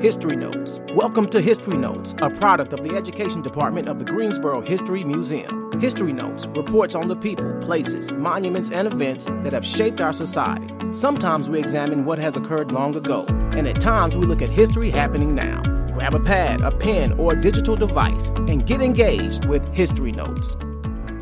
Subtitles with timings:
[0.00, 0.80] History Notes.
[0.94, 5.78] Welcome to History Notes, a product of the Education Department of the Greensboro History Museum.
[5.78, 10.72] History Notes reports on the people, places, monuments, and events that have shaped our society.
[10.92, 14.88] Sometimes we examine what has occurred long ago, and at times we look at history
[14.88, 15.60] happening now.
[15.92, 20.56] Grab a pad, a pen, or a digital device and get engaged with History Notes.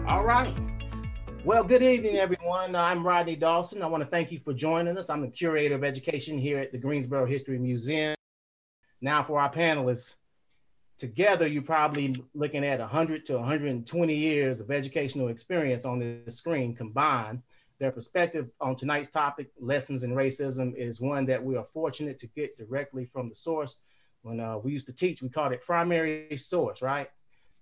[0.06, 0.56] All right.
[1.44, 2.76] Well, good evening, everyone.
[2.76, 3.82] I'm Rodney Dawson.
[3.82, 5.10] I want to thank you for joining us.
[5.10, 8.17] I'm the curator of education here at the Greensboro History Museum.
[9.00, 10.14] Now, for our panelists,
[10.96, 16.74] together you're probably looking at 100 to 120 years of educational experience on the screen
[16.74, 17.42] combined.
[17.78, 22.26] Their perspective on tonight's topic, lessons in racism, is one that we are fortunate to
[22.26, 23.76] get directly from the source.
[24.22, 27.08] When uh, we used to teach, we called it primary source, right?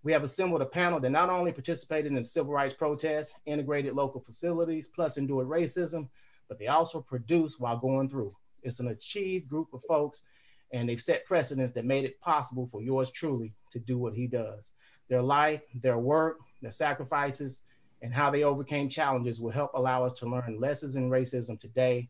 [0.02, 4.20] We have assembled a panel that not only participated in civil rights protests, integrated local
[4.22, 6.08] facilities, plus endured racism,
[6.48, 8.34] but they also produced while going through.
[8.62, 10.22] It's an achieved group of folks,
[10.72, 14.26] and they've set precedents that made it possible for yours truly to do what he
[14.26, 14.72] does.
[15.08, 17.60] Their life, their work, their sacrifices,
[18.02, 22.08] and how they overcame challenges will help allow us to learn lessons in racism today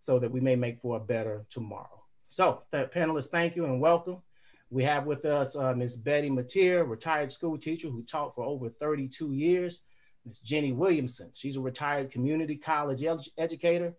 [0.00, 2.02] so that we may make for a better tomorrow.
[2.28, 4.18] So, panelists, thank you and welcome.
[4.70, 5.96] We have with us uh, Ms.
[5.96, 9.82] Betty Mateer, retired school teacher who taught for over 32 years.
[10.24, 10.38] Ms.
[10.38, 13.94] Jenny Williamson, she's a retired community college ed educator.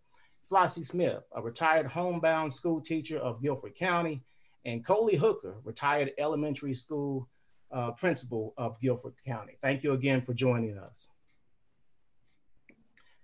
[0.50, 4.22] Flossie Smith, a retired homebound school teacher of Guilford County.
[4.66, 7.28] And Coley Hooker, retired elementary school
[7.72, 9.58] uh, principal of Guilford County.
[9.62, 11.10] Thank you again for joining us.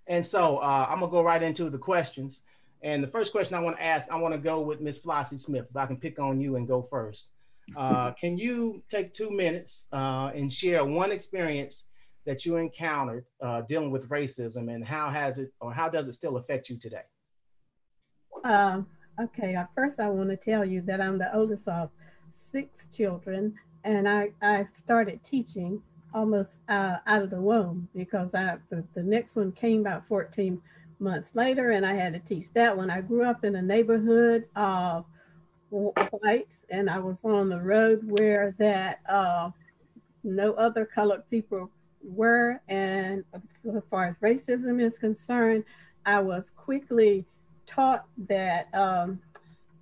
[0.07, 2.41] And so uh, I'm gonna go right into the questions.
[2.81, 4.99] And the first question I want to ask, I want to go with Ms.
[4.99, 5.67] Flossie Smith.
[5.69, 7.29] If I can pick on you and go first.
[7.77, 11.85] Uh, can you take two minutes uh, and share one experience
[12.25, 16.13] that you encountered uh, dealing with racism and how has it or how does it
[16.13, 17.03] still affect you today?
[18.43, 18.87] Um,
[19.21, 21.89] okay, uh, first I want to tell you that I'm the oldest of
[22.51, 25.81] six children and I, I started teaching
[26.13, 30.61] almost uh, out of the womb because I, the, the next one came about 14
[30.99, 32.89] months later and I had to teach that one.
[32.89, 35.05] I grew up in a neighborhood of
[35.69, 39.51] whites and I was on the road where that uh,
[40.23, 41.69] no other colored people
[42.03, 42.61] were.
[42.67, 45.65] And as far as racism is concerned,
[46.05, 47.25] I was quickly
[47.65, 49.21] taught that um,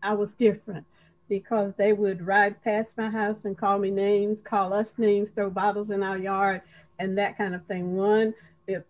[0.01, 0.85] I was different
[1.29, 5.49] because they would ride past my house and call me names, call us names, throw
[5.49, 6.61] bottles in our yard,
[6.99, 7.95] and that kind of thing.
[7.95, 8.33] One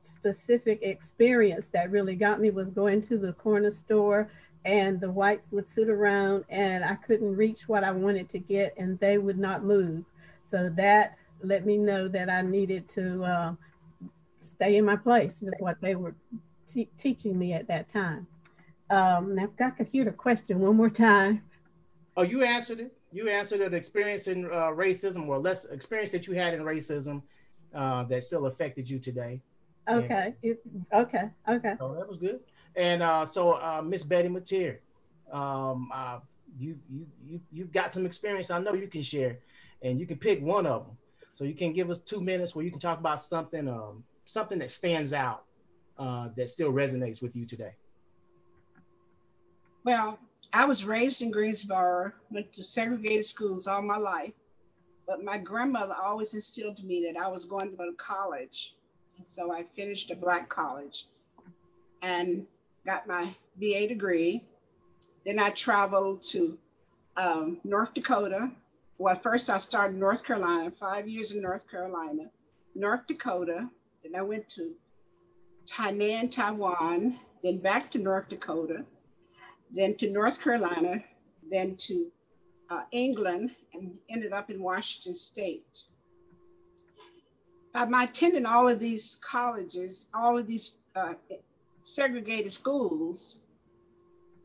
[0.01, 4.29] specific experience that really got me was going to the corner store
[4.65, 8.73] and the whites would sit around and I couldn't reach what I wanted to get
[8.77, 10.03] and they would not move.
[10.49, 13.53] So that let me know that I needed to uh,
[14.41, 16.15] stay in my place is what they were
[16.97, 18.27] teaching me at that time.
[18.89, 21.43] Um, now if I could hear the question one more time.
[22.15, 22.97] Oh, you answered it.
[23.11, 23.73] You answered it.
[23.73, 27.21] Experience in uh, racism or less experience that you had in racism
[27.73, 29.41] uh, that still affected you today.
[29.89, 30.33] Okay.
[30.41, 30.61] It,
[30.93, 31.29] okay.
[31.47, 31.73] Okay.
[31.79, 32.39] Oh, that was good.
[32.75, 34.77] And uh, so, uh, Miss Betty Mateer,
[35.31, 36.19] um, uh,
[36.59, 38.51] you you you you've got some experience.
[38.51, 39.39] I know you can share,
[39.81, 40.97] and you can pick one of them.
[41.37, 44.57] So you can give us two minutes where you can talk about something um, something
[44.57, 45.43] that stands out
[45.99, 47.73] uh, that still resonates with you today.
[49.83, 50.17] Well,
[50.51, 54.33] I was raised in Greensboro, went to segregated schools all my life,
[55.07, 58.73] but my grandmother always instilled to me that I was going to go to college.
[59.19, 61.05] And so I finished a black college
[62.01, 62.47] and
[62.83, 63.31] got my
[63.61, 64.43] BA degree.
[65.23, 66.57] Then I traveled to
[67.15, 68.49] um, North Dakota.
[68.99, 72.31] Well, first I started North Carolina, five years in North Carolina,
[72.73, 73.69] North Dakota.
[74.03, 74.73] Then I went to
[75.67, 78.85] Tainan, Taiwan, then back to North Dakota,
[79.71, 81.03] then to North Carolina,
[81.47, 82.11] then to
[82.71, 85.83] uh, England, and ended up in Washington State.
[87.73, 91.13] By my attending all of these colleges, all of these uh,
[91.83, 93.43] segregated schools,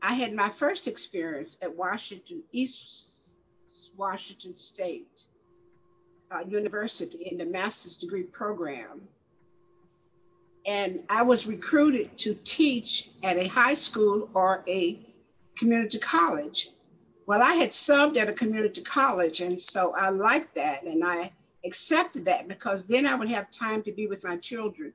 [0.03, 3.22] I had my first experience at Washington, East
[3.97, 5.25] Washington State
[6.31, 9.01] uh, University in the master's degree program.
[10.65, 14.99] And I was recruited to teach at a high school or a
[15.57, 16.69] community college.
[17.27, 21.31] Well, I had subbed at a community college, and so I liked that and I
[21.65, 24.93] accepted that because then I would have time to be with my children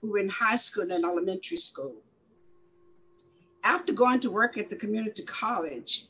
[0.00, 1.96] who were in high school and elementary school.
[3.62, 6.06] After going to work at the community college,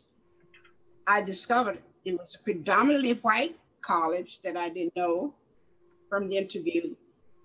[1.06, 5.34] I discovered it was a predominantly white college that I didn't know
[6.08, 6.94] from the interview.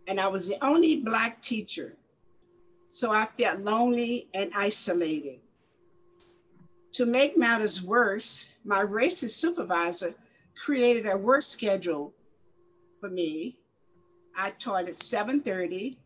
[0.07, 1.95] And I was the only Black teacher.
[2.87, 5.39] So I felt lonely and isolated.
[6.93, 10.13] To make matters worse, my racist supervisor
[10.63, 12.13] created a work schedule
[13.01, 13.57] for me.
[14.37, 15.97] I taught at 7.30,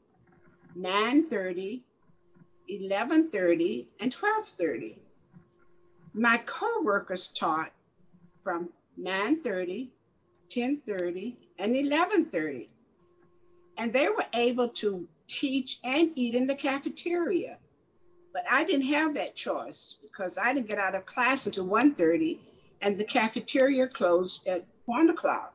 [0.78, 1.82] 9.30,
[2.72, 4.96] 11.30, and 12.30.
[6.14, 7.72] My co-workers taught
[8.50, 8.68] from
[9.00, 9.90] 9.30,
[10.50, 12.68] 10.30, and 11.30.
[13.78, 17.60] And they were able to teach and eat in the cafeteria.
[18.34, 22.40] But I didn't have that choice because I didn't get out of class until 1.30
[22.82, 25.54] and the cafeteria closed at one o'clock.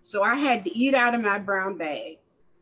[0.00, 2.20] So I had to eat out of my brown bag.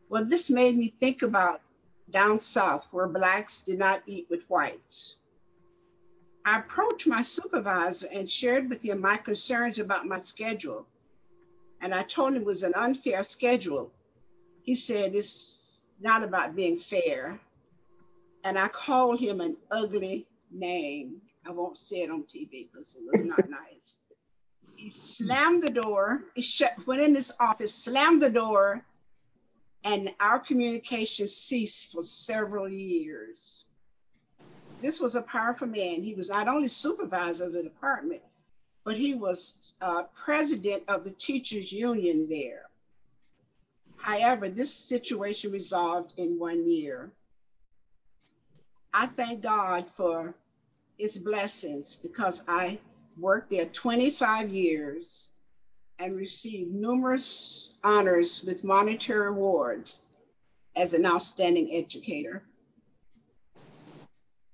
[0.09, 1.61] Well, this made me think about
[2.09, 5.19] down south where blacks did not eat with whites.
[6.45, 10.85] I approached my supervisor and shared with him my concerns about my schedule.
[11.81, 13.91] And I told him it was an unfair schedule.
[14.63, 17.39] He said, It's not about being fair.
[18.43, 21.21] And I called him an ugly name.
[21.45, 23.97] I won't say it on TV because it was not nice.
[24.75, 28.85] He slammed the door, he shut, went in his office, slammed the door,
[29.83, 33.65] and our communication ceased for several years.
[34.81, 36.03] This was a powerful man.
[36.03, 38.21] He was not only supervisor of the department,
[38.85, 42.69] but he was uh, president of the teachers union there.
[43.97, 47.11] However, this situation resolved in one year.
[48.93, 50.33] I thank God for
[50.97, 52.79] his blessings because I
[53.19, 55.31] worked there 25 years
[55.99, 60.01] and received numerous honors with monetary awards
[60.75, 62.41] as an outstanding educator.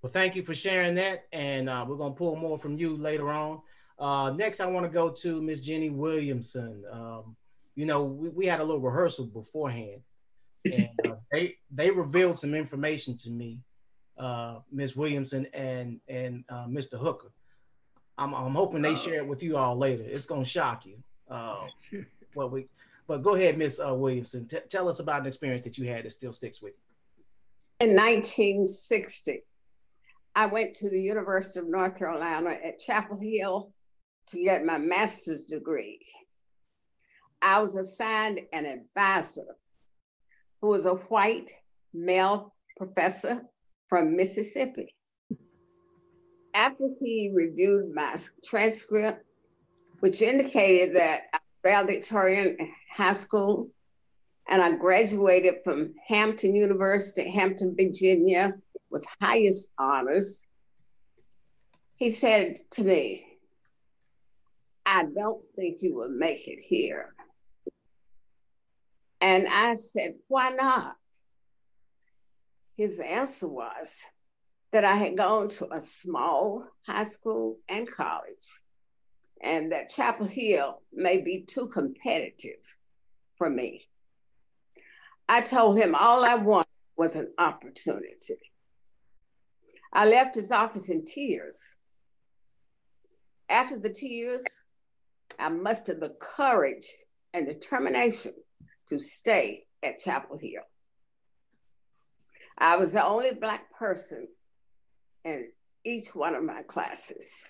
[0.05, 1.25] Well, thank you for sharing that.
[1.33, 3.59] And uh, we're going to pull more from you later on.
[3.97, 6.83] Uh, next, I want to go to Miss Jenny Williamson.
[6.91, 7.35] Um,
[7.73, 10.01] you know, we, we, had a little rehearsal beforehand,
[10.63, 13.61] and uh, they they revealed some information to me,
[14.19, 16.99] uh, Miss Williamson and and uh, Mr.
[16.99, 17.31] Hooker.
[18.19, 20.03] I'm, I'm hoping they share it with you all later.
[20.05, 20.97] It's gonna shock you.
[21.27, 21.65] Uh,
[22.35, 22.67] what we,
[23.07, 24.47] but go ahead, Miss uh, Williamson.
[24.47, 27.87] T- tell us about an experience that you had that still sticks with you.
[27.87, 29.41] In 1960,
[30.35, 33.71] I went to the University of North Carolina at Chapel Hill
[34.27, 36.05] to get my master's degree.
[37.41, 39.55] I was assigned an advisor
[40.61, 41.51] who was a white
[41.93, 43.43] male professor
[43.87, 44.93] from Mississippi.
[46.53, 49.25] After he reviewed my transcript,
[49.99, 52.57] which indicated that I valedictorian
[52.91, 53.69] high school
[54.47, 58.53] and I graduated from Hampton University, Hampton, Virginia,
[58.95, 60.47] with highest honors,
[61.97, 63.27] he said to me,
[64.85, 67.13] I don't think you will make it here.
[69.19, 70.95] And I said, Why not?
[72.77, 74.05] His answer was
[74.71, 78.61] that I had gone to a small high school and college,
[79.41, 82.63] and that Chapel Hill may be too competitive
[83.37, 83.89] for me.
[85.27, 88.54] I told him all I wanted was an opportunity.
[89.95, 91.77] I left his office in tears.
[93.47, 94.43] After the tears,
[95.39, 96.85] I mustered the courage
[97.33, 98.33] and determination
[98.87, 100.63] to stay at Chapel Hill.
[102.57, 104.27] I was the only Black person
[105.23, 105.47] in
[105.85, 107.49] each one of my classes.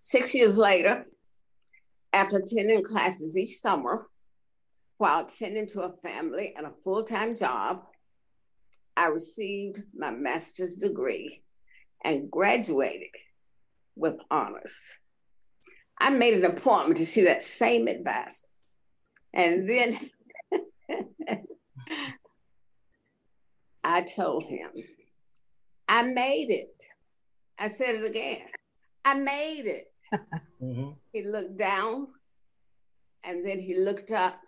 [0.00, 1.06] Six years later,
[2.12, 4.08] after attending classes each summer,
[4.98, 7.86] while tending to a family and a full time job,
[8.96, 11.42] I received my master's degree
[12.04, 13.10] and graduated
[13.94, 14.96] with honors.
[15.98, 18.46] I made an appointment to see that same advisor.
[19.34, 19.98] And then
[23.84, 24.70] I told him,
[25.88, 26.82] I made it.
[27.58, 28.42] I said it again.
[29.04, 29.92] I made it.
[30.62, 30.92] Mm-hmm.
[31.12, 32.08] He looked down
[33.24, 34.40] and then he looked up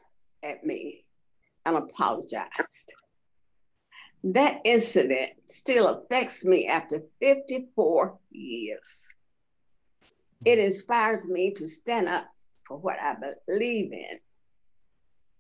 [0.43, 1.05] at me
[1.67, 2.95] and apologized.
[4.25, 9.15] That incident still affects me after 54 years.
[10.45, 12.27] It inspires me to stand up
[12.67, 14.19] for what I believe in.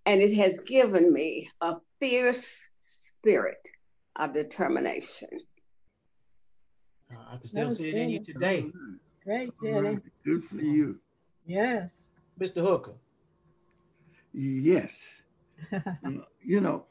[0.06, 3.68] And it has given me a fierce spirit
[4.16, 5.28] of determination.
[7.10, 8.70] Uh, I can still see it in you today.
[9.24, 9.98] Great, Jenny.
[10.24, 10.98] Good for you.
[11.46, 11.90] Yes.
[12.40, 12.62] Mr.
[12.62, 12.94] Hooker.
[14.32, 15.22] Yes.
[16.42, 16.86] you know,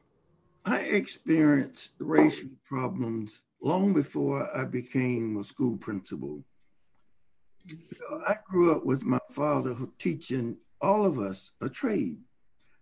[0.67, 6.43] I experienced racial problems long before I became a school principal.
[8.27, 12.19] I grew up with my father teaching all of us a trade.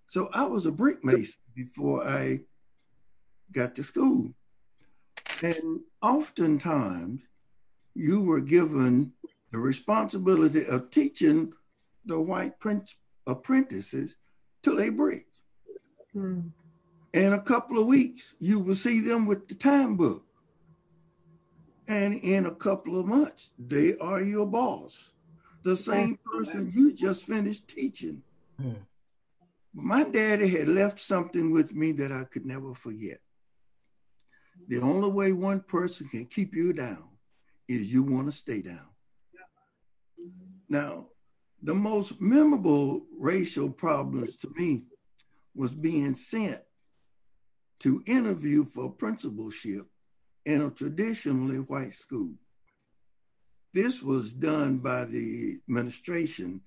[0.07, 2.41] So I was a brick mason before I
[3.51, 4.33] got to school.
[5.43, 7.21] And oftentimes,
[7.93, 9.13] you were given
[9.51, 11.53] the responsibility of teaching
[12.03, 12.53] the white
[13.27, 14.15] apprentices
[14.63, 15.25] to lay bricks.
[16.15, 16.51] Mm.
[17.15, 20.25] In a couple of weeks, you will see them with the time book.
[21.87, 25.13] And in a couple of months, they are your boss.
[25.63, 28.21] The same person you just finished teaching.
[28.61, 28.79] Mm.
[29.73, 33.19] My daddy had left something with me that I could never forget.
[34.67, 37.07] The only way one person can keep you down
[37.65, 38.89] is you want to stay down.
[40.67, 41.07] Now,
[41.63, 44.83] the most memorable racial problems to me
[45.55, 46.59] was being sent
[47.79, 49.85] to interview for principalship
[50.45, 52.33] in a traditionally white school.
[53.73, 56.61] This was done by the administration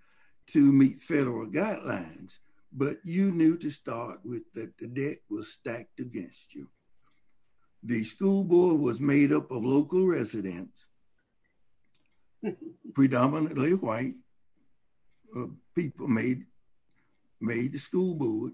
[0.49, 2.39] to meet federal guidelines,
[2.73, 6.69] but you knew to start with that the deck was stacked against you.
[7.83, 10.89] The school board was made up of local residents,
[12.95, 14.15] predominantly white,
[15.37, 16.47] uh, people made
[17.41, 18.53] made the school board,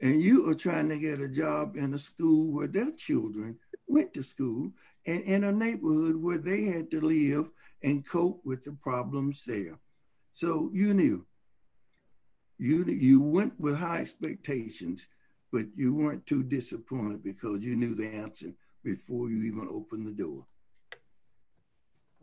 [0.00, 4.14] and you are trying to get a job in a school where their children went
[4.14, 4.72] to school
[5.06, 7.50] and in a neighborhood where they had to live
[7.82, 9.78] and cope with the problems there.
[10.32, 11.26] So you knew.
[12.58, 15.08] You you went with high expectations,
[15.50, 18.52] but you weren't too disappointed because you knew the answer
[18.84, 20.46] before you even opened the door.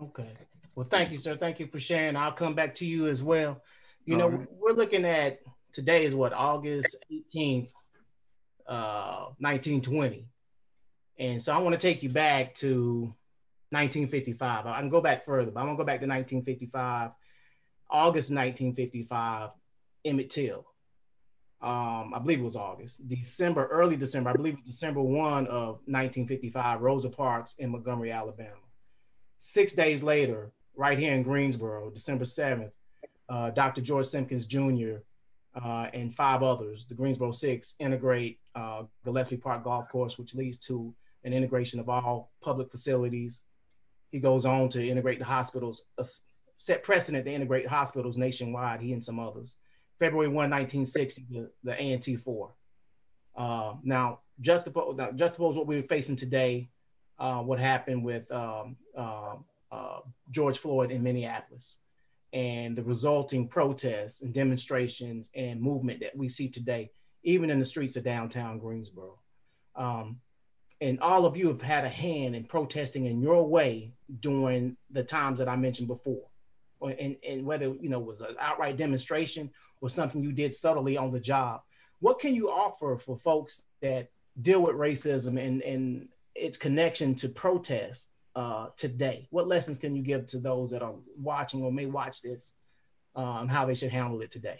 [0.01, 0.31] Okay.
[0.75, 1.37] Well, thank you, sir.
[1.37, 2.15] Thank you for sharing.
[2.15, 3.63] I'll come back to you as well.
[4.05, 4.47] You know, right.
[4.51, 5.39] we're looking at
[5.77, 7.69] today is what August 18th,
[8.67, 10.25] uh, 1920.
[11.19, 13.13] And so I want to take you back to
[13.69, 14.65] 1955.
[14.65, 17.11] I can go back further, but I'm gonna go back to 1955,
[17.91, 19.51] August 1955,
[20.03, 20.65] Emmett Till.
[21.61, 25.45] Um, I believe it was August, December, early December, I believe it was December 1
[25.45, 28.49] of 1955, Rosa Parks in Montgomery, Alabama.
[29.37, 32.71] Six days later, right here in Greensboro, December 7th,
[33.29, 33.81] uh, Dr.
[33.81, 35.03] George Simkins Jr.,
[35.63, 40.57] uh, and five others, the Greensboro Six, integrate uh, Gillespie Park Golf Course, which leads
[40.59, 43.41] to an integration of all public facilities.
[44.11, 46.03] He goes on to integrate the hospitals, uh,
[46.59, 49.55] set precedent to integrate hospitals nationwide, he and some others.
[49.99, 52.51] February 1, 1960, the, the A&T 4.
[53.35, 56.69] Uh, now, juxtapose, now, juxtapose what we're facing today,
[57.19, 59.35] uh, what happened with um, uh,
[59.71, 59.99] uh,
[60.29, 61.79] George Floyd in Minneapolis
[62.33, 66.91] and the resulting protests and demonstrations and movement that we see today,
[67.23, 69.19] even in the streets of downtown Greensboro.
[69.75, 70.19] Um,
[70.81, 75.03] and all of you have had a hand in protesting in your way during the
[75.03, 76.27] times that I mentioned before.
[76.81, 79.49] And, and whether you know was an outright demonstration
[79.81, 81.61] or something you did subtly on the job,
[81.99, 84.09] what can you offer for folks that
[84.41, 88.07] deal with racism and, and its connection to protest
[88.37, 89.27] uh, today?
[89.31, 92.53] What lessons can you give to those that are watching or may watch this
[93.15, 94.59] uh, on how they should handle it today?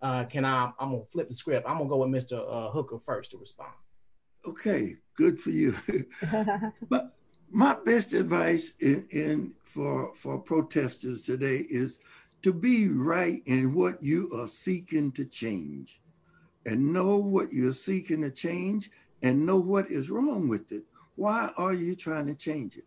[0.00, 0.72] Uh, can I?
[0.78, 1.66] I'm gonna flip the script.
[1.68, 2.38] I'm gonna go with Mr.
[2.38, 3.72] Uh, Hooker first to respond.
[4.46, 5.74] Okay, good for you.
[6.88, 7.10] but
[7.50, 11.98] my best advice in, in for for protesters today is
[12.42, 16.00] to be right in what you are seeking to change,
[16.66, 18.90] and know what you're seeking to change,
[19.22, 20.84] and know what is wrong with it.
[21.16, 22.84] Why are you trying to change it?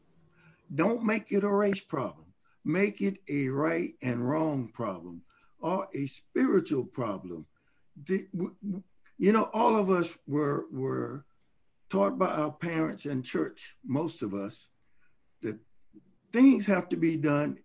[0.74, 2.26] Don't make it a race problem.
[2.66, 5.22] Make it a right and wrong problem
[5.60, 7.46] or a spiritual problem.
[8.06, 11.26] You know, all of us were, were
[11.90, 14.70] taught by our parents and church, most of us,
[15.42, 15.58] that
[16.34, 17.58] things have to be done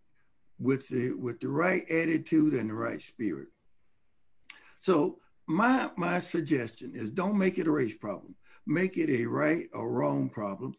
[0.58, 3.48] with the with the right attitude and the right spirit.
[4.80, 9.66] So my my suggestion is don't make it a race problem make it a right
[9.72, 10.74] or wrong problem,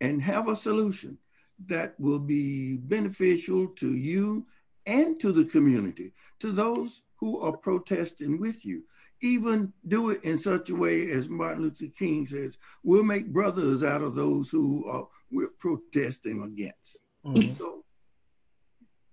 [0.00, 1.18] and have a solution
[1.66, 4.46] that will be beneficial to you
[4.86, 8.82] and to the community, to those who are protesting with you.
[9.20, 13.84] Even do it in such a way as Martin Luther King says, we'll make brothers
[13.84, 16.98] out of those who are we're protesting against.
[17.24, 17.54] Mm-hmm.
[17.54, 17.84] So,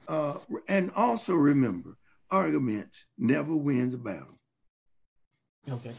[0.08, 1.96] uh, and also remember,
[2.32, 4.40] arguments never wins a battle.
[5.70, 5.94] Okay.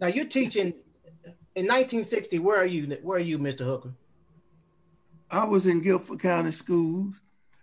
[0.00, 0.74] Now you're teaching
[1.60, 2.86] in 1960, where are you?
[3.02, 3.66] Where are you, Mr.
[3.66, 3.92] Hooker?
[5.30, 7.20] I was in Guilford County Schools,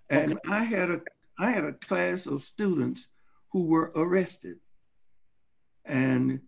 [0.08, 0.42] and okay.
[0.50, 1.02] I had a
[1.40, 3.08] I had a class of students
[3.52, 4.58] who were arrested,
[5.84, 6.42] and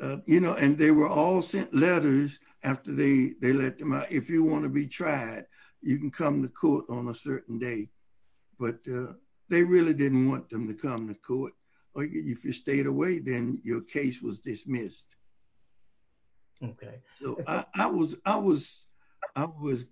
[0.00, 4.10] uh, you know, and they were all sent letters after they they let them out.
[4.10, 5.44] If you want to be tried,
[5.82, 7.90] you can come to court on a certain day,
[8.58, 9.12] but uh,
[9.50, 11.52] they really didn't want them to come to court.
[11.92, 15.17] Or if you stayed away, then your case was dismissed.
[16.62, 17.00] Okay.
[17.20, 18.86] So I, I was I was
[19.36, 19.86] I was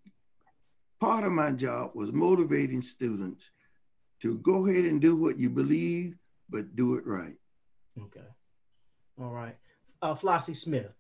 [1.00, 3.50] part of my job was motivating students
[4.20, 6.16] to go ahead and do what you believe,
[6.48, 7.36] but do it right.
[8.02, 8.26] Okay.
[9.20, 9.56] All right.
[10.02, 10.92] Uh, Flossie Smith,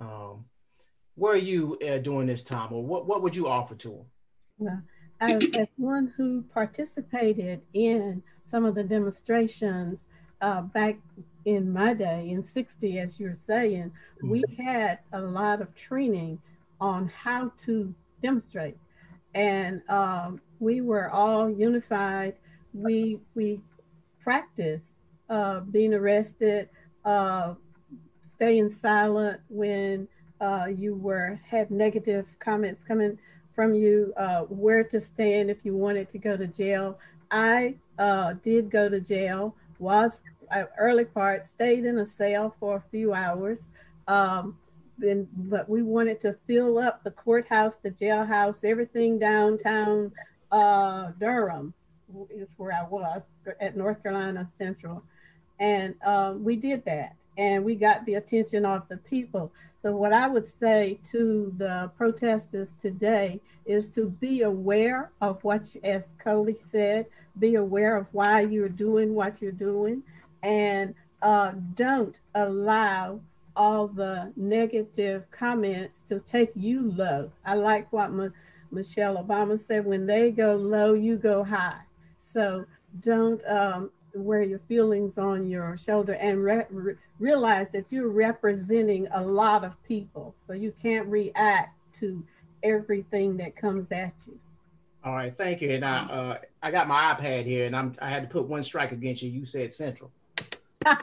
[0.00, 0.44] um,
[1.14, 4.06] where are you uh, during this time, or what, what would you offer to them?
[4.58, 4.82] Well,
[5.20, 10.06] as, as one who participated in some of the demonstrations
[10.40, 10.96] uh, back
[11.44, 13.92] in my day, in 60, as you're saying,
[14.22, 14.62] we mm-hmm.
[14.62, 16.40] had a lot of training
[16.80, 18.76] on how to demonstrate.
[19.34, 22.34] And um, we were all unified.
[22.74, 23.60] We, we
[24.22, 24.92] practiced
[25.28, 26.68] uh, being arrested,
[27.04, 27.54] uh,
[28.22, 30.08] staying silent when
[30.40, 33.18] uh, you were had negative comments coming
[33.54, 36.98] from you, uh, where to stand if you wanted to go to jail.
[37.30, 42.76] I uh, did go to jail, was uh, early part, stayed in a cell for
[42.76, 43.68] a few hours.
[44.06, 44.56] Um,
[45.00, 50.12] but we wanted to fill up the courthouse, the jailhouse, everything downtown
[50.50, 51.74] uh, Durham
[52.30, 53.22] is where I was
[53.60, 55.04] at North Carolina Central.
[55.60, 59.52] And um, we did that and we got the attention of the people.
[59.80, 65.68] So, what I would say to the protesters today is to be aware of what,
[65.84, 67.06] as Coley said,
[67.38, 70.02] be aware of why you're doing what you're doing,
[70.42, 73.20] and uh, don't allow
[73.54, 77.30] all the negative comments to take you low.
[77.44, 78.32] I like what M-
[78.72, 81.82] Michelle Obama said when they go low, you go high.
[82.18, 82.64] So,
[83.00, 89.08] don't um, wear your feelings on your shoulder and re- re- realize that you're representing
[89.12, 90.34] a lot of people.
[90.46, 92.24] So you can't react to
[92.62, 94.38] everything that comes at you.
[95.04, 95.70] All right, thank you.
[95.70, 98.64] And I, uh, I got my iPad here, and I'm I had to put one
[98.64, 99.30] strike against you.
[99.30, 100.10] You said Central.
[100.86, 100.96] uh,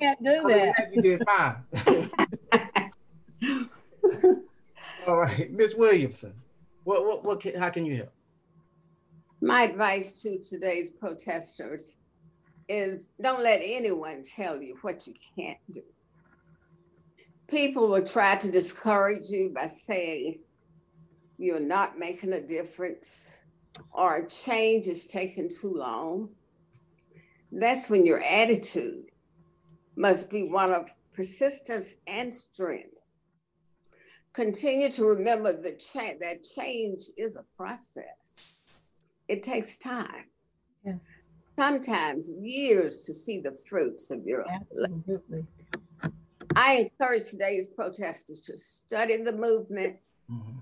[0.00, 0.90] can't do that.
[0.92, 1.56] You did fine.
[5.06, 6.34] All right, Miss Williamson,
[6.84, 7.40] what what what?
[7.40, 8.12] Can, how can you help?
[9.40, 11.98] My advice to today's protesters
[12.68, 15.82] is don't let anyone tell you what you can't do.
[17.48, 20.38] People will try to discourage you by saying
[21.38, 23.36] you're not making a difference
[23.92, 26.30] or change is taking too long.
[27.52, 29.04] That's when your attitude
[29.96, 32.88] must be one of persistence and strength.
[34.32, 38.54] Continue to remember that, cha- that change is a process
[39.28, 40.26] it takes time.
[41.56, 41.68] Yes.
[41.68, 45.46] Sometimes years to see the fruits of your Absolutely.
[46.56, 49.96] I encourage today's protesters to study the movement,
[50.30, 50.58] mm-hmm.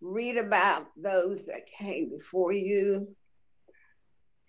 [0.00, 3.08] read about those that came before you,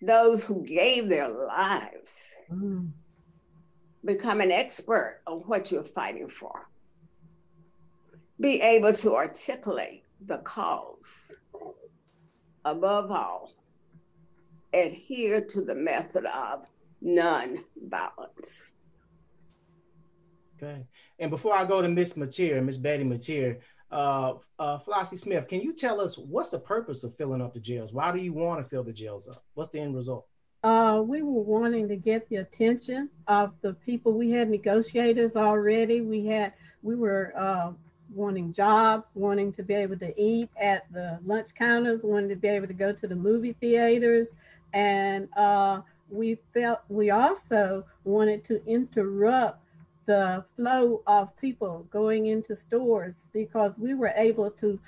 [0.02, 2.36] those who gave their lives.
[2.50, 2.90] Mm.
[4.04, 6.68] Become an expert on what you're fighting for.
[8.40, 11.36] Be able to articulate the cause.
[12.64, 13.52] Above all,
[14.72, 16.66] adhere to the method of
[17.00, 18.72] non-violence.
[20.56, 20.84] Okay.
[21.18, 23.58] And before I go to Miss Mateer, Miss Betty Mateer,
[23.90, 27.60] uh, uh, Flossie Smith, can you tell us what's the purpose of filling up the
[27.60, 27.92] jails?
[27.92, 29.44] Why do you want to fill the jails up?
[29.54, 30.26] What's the end result?
[30.64, 34.12] Uh, we were wanting to get the attention of the people.
[34.12, 36.00] We had negotiators already.
[36.00, 36.52] We had
[36.82, 37.72] we were uh,
[38.12, 42.48] wanting jobs, wanting to be able to eat at the lunch counters, wanting to be
[42.48, 44.28] able to go to the movie theaters,
[44.72, 49.62] and uh, we felt we also wanted to interrupt
[50.06, 54.80] the flow of people going into stores because we were able to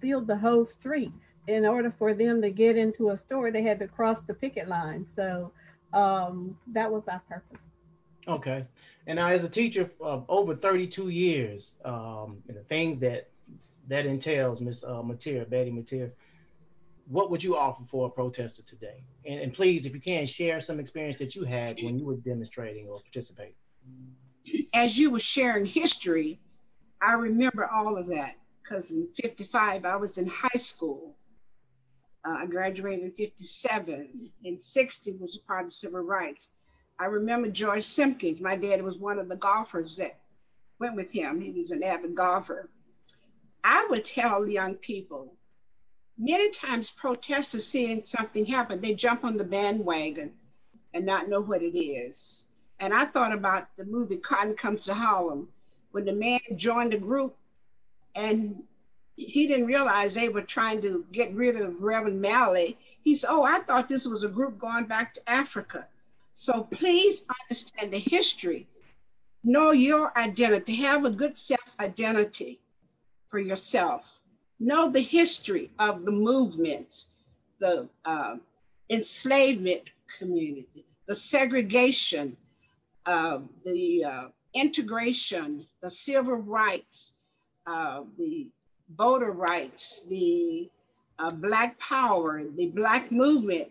[0.00, 1.12] fill the whole street.
[1.48, 4.68] In order for them to get into a store, they had to cross the picket
[4.68, 5.04] line.
[5.16, 5.50] So
[5.92, 7.58] um, that was our purpose.
[8.28, 8.64] Okay.
[9.08, 13.28] And now, as a teacher of over 32 years, um, and the things that
[13.88, 16.12] that entails, Miss uh, Betty Mateer,
[17.08, 19.04] what would you offer for a protester today?
[19.26, 22.16] And, and, please, if you can, share some experience that you had when you were
[22.16, 23.54] demonstrating or participating.
[24.74, 26.40] As you were sharing history,
[27.00, 31.16] I remember all of that because in 55, I was in high school.
[32.24, 34.30] Uh, I graduated in 57.
[34.44, 36.52] In 60 was a part of civil rights.
[36.98, 38.40] I remember George Simkins.
[38.40, 40.20] My dad was one of the golfers that
[40.78, 41.40] went with him.
[41.40, 42.70] He was an avid golfer.
[43.64, 45.34] I would tell young people
[46.22, 50.32] many times protesters seeing something happen, they jump on the bandwagon
[50.94, 52.48] and not know what it is.
[52.78, 55.48] And I thought about the movie Cotton Comes to Harlem
[55.90, 57.36] when the man joined the group
[58.14, 58.62] and
[59.16, 62.78] he didn't realize they were trying to get rid of Reverend Malley.
[63.02, 65.86] He said, Oh, I thought this was a group going back to Africa.
[66.34, 68.68] So please understand the history.
[69.44, 70.76] Know your identity.
[70.76, 72.60] Have a good self identity
[73.28, 74.21] for yourself
[74.62, 77.10] know the history of the movements,
[77.58, 78.36] the uh,
[78.90, 79.82] enslavement
[80.18, 82.36] community, the segregation,
[83.06, 87.14] uh, the uh, integration, the civil rights,
[87.66, 88.46] uh, the
[88.96, 90.70] voter rights, the
[91.18, 93.70] uh, Black power, the Black movement,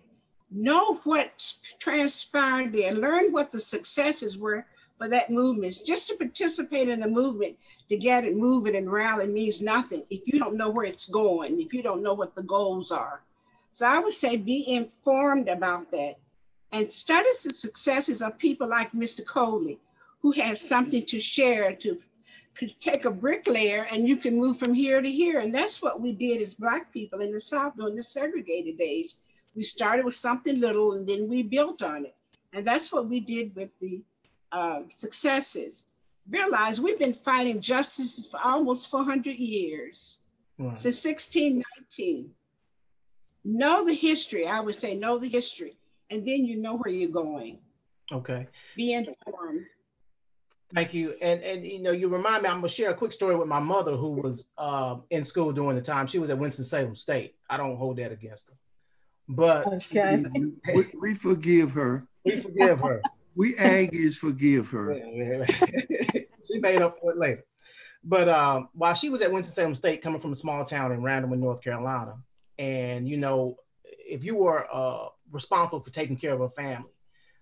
[0.51, 4.65] know what transpired there, learn what the successes were
[5.01, 5.73] for that movement.
[5.83, 7.57] Just to participate in a movement,
[7.89, 11.59] to get it moving and rally means nothing if you don't know where it's going,
[11.59, 13.23] if you don't know what the goals are.
[13.71, 16.17] So I would say be informed about that
[16.71, 19.25] and study the successes of people like Mr.
[19.25, 19.79] Coley,
[20.21, 21.97] who has something to share to
[22.55, 25.39] could take a bricklayer and you can move from here to here.
[25.39, 29.21] And that's what we did as Black people in the South during the segregated days.
[29.55, 32.15] We started with something little and then we built on it.
[32.53, 34.01] And that's what we did with the
[34.51, 35.87] uh, successes.
[36.29, 40.19] Realize we've been fighting justice for almost 400 years,
[40.57, 40.77] right.
[40.77, 42.29] since 1619.
[43.43, 44.45] Know the history.
[44.45, 45.77] I would say know the history,
[46.11, 47.59] and then you know where you're going.
[48.11, 48.47] Okay.
[48.75, 49.65] Be informed.
[50.73, 51.15] Thank you.
[51.21, 53.59] And and you know, you remind me, I'm gonna share a quick story with my
[53.59, 56.07] mother who was uh, in school during the time.
[56.07, 57.35] She was at Winston-Salem State.
[57.49, 58.55] I don't hold that against her.
[59.27, 60.23] But okay.
[60.73, 62.07] we, we forgive her.
[62.23, 63.01] We forgive her.
[63.35, 64.93] We Aggies forgive her.
[66.47, 67.45] she made up for it later.
[68.03, 71.39] But um, while she was at Winston-Salem State, coming from a small town in Randleman,
[71.39, 72.15] North Carolina,
[72.57, 76.89] and you know, if you were uh, responsible for taking care of a family,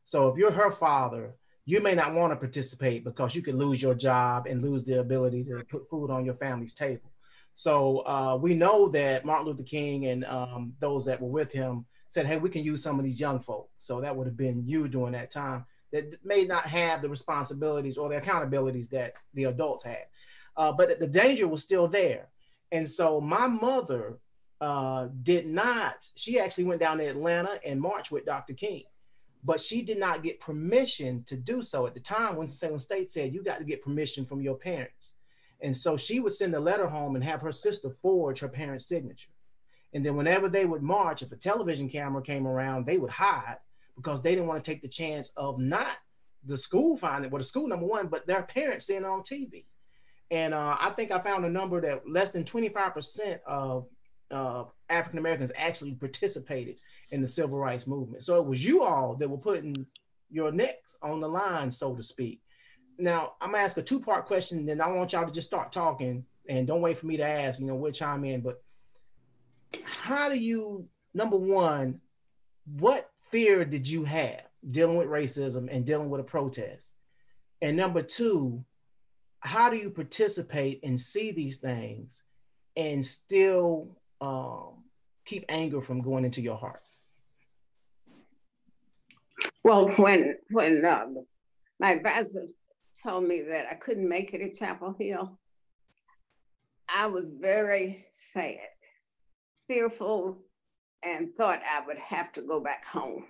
[0.04, 1.34] so if you're her father
[1.70, 5.00] you may not want to participate because you could lose your job and lose the
[5.00, 7.12] ability to put food on your family's table.
[7.54, 11.86] So uh, we know that Martin Luther King and um, those that were with him
[12.10, 13.70] said, hey, we can use some of these young folks.
[13.78, 17.98] So that would have been you during that time that may not have the responsibilities
[17.98, 20.06] or the accountabilities that the adults had.
[20.56, 22.30] Uh, but the danger was still there.
[22.72, 24.20] And so my mother
[24.62, 28.54] uh, did not, she actually went down to Atlanta and marched with Dr.
[28.54, 28.84] King
[29.44, 33.12] but she did not get permission to do so at the time when Salem State
[33.12, 35.14] said you got to get permission from your parents.
[35.62, 38.88] And so she would send a letter home and have her sister forge her parents'
[38.88, 39.32] signature.
[39.94, 43.58] And then whenever they would march, if a television camera came around, they would hide
[44.02, 45.98] because they didn't want to take the chance of not
[46.46, 49.66] the school finding, well, the school number one, but their parents seeing on TV.
[50.32, 53.88] And uh, I think I found a number that less than 25% of
[54.32, 56.78] uh, African Americans actually participated
[57.12, 58.24] in the civil rights movement.
[58.24, 59.76] So it was you all that were putting
[60.30, 62.42] your necks on the line, so to speak.
[62.98, 65.72] Now, I'm gonna ask a two part question, then I want y'all to just start
[65.72, 68.42] talking and don't wait for me to ask, you know, we'll chime in.
[68.42, 68.62] But
[69.84, 72.00] how do you, number one,
[72.78, 76.94] what fear did you have dealing with racism and dealing with a protest?
[77.62, 78.64] And number two,
[79.42, 82.24] how do you participate and see these things
[82.76, 84.84] and still um,
[85.26, 86.82] keep anger from going into your heart?
[89.64, 91.16] Well, when when um,
[91.80, 92.48] my advisor
[93.02, 95.38] told me that I couldn't make it at Chapel Hill,
[96.94, 98.58] I was very sad,
[99.68, 100.42] fearful,
[101.04, 103.26] and thought I would have to go back home.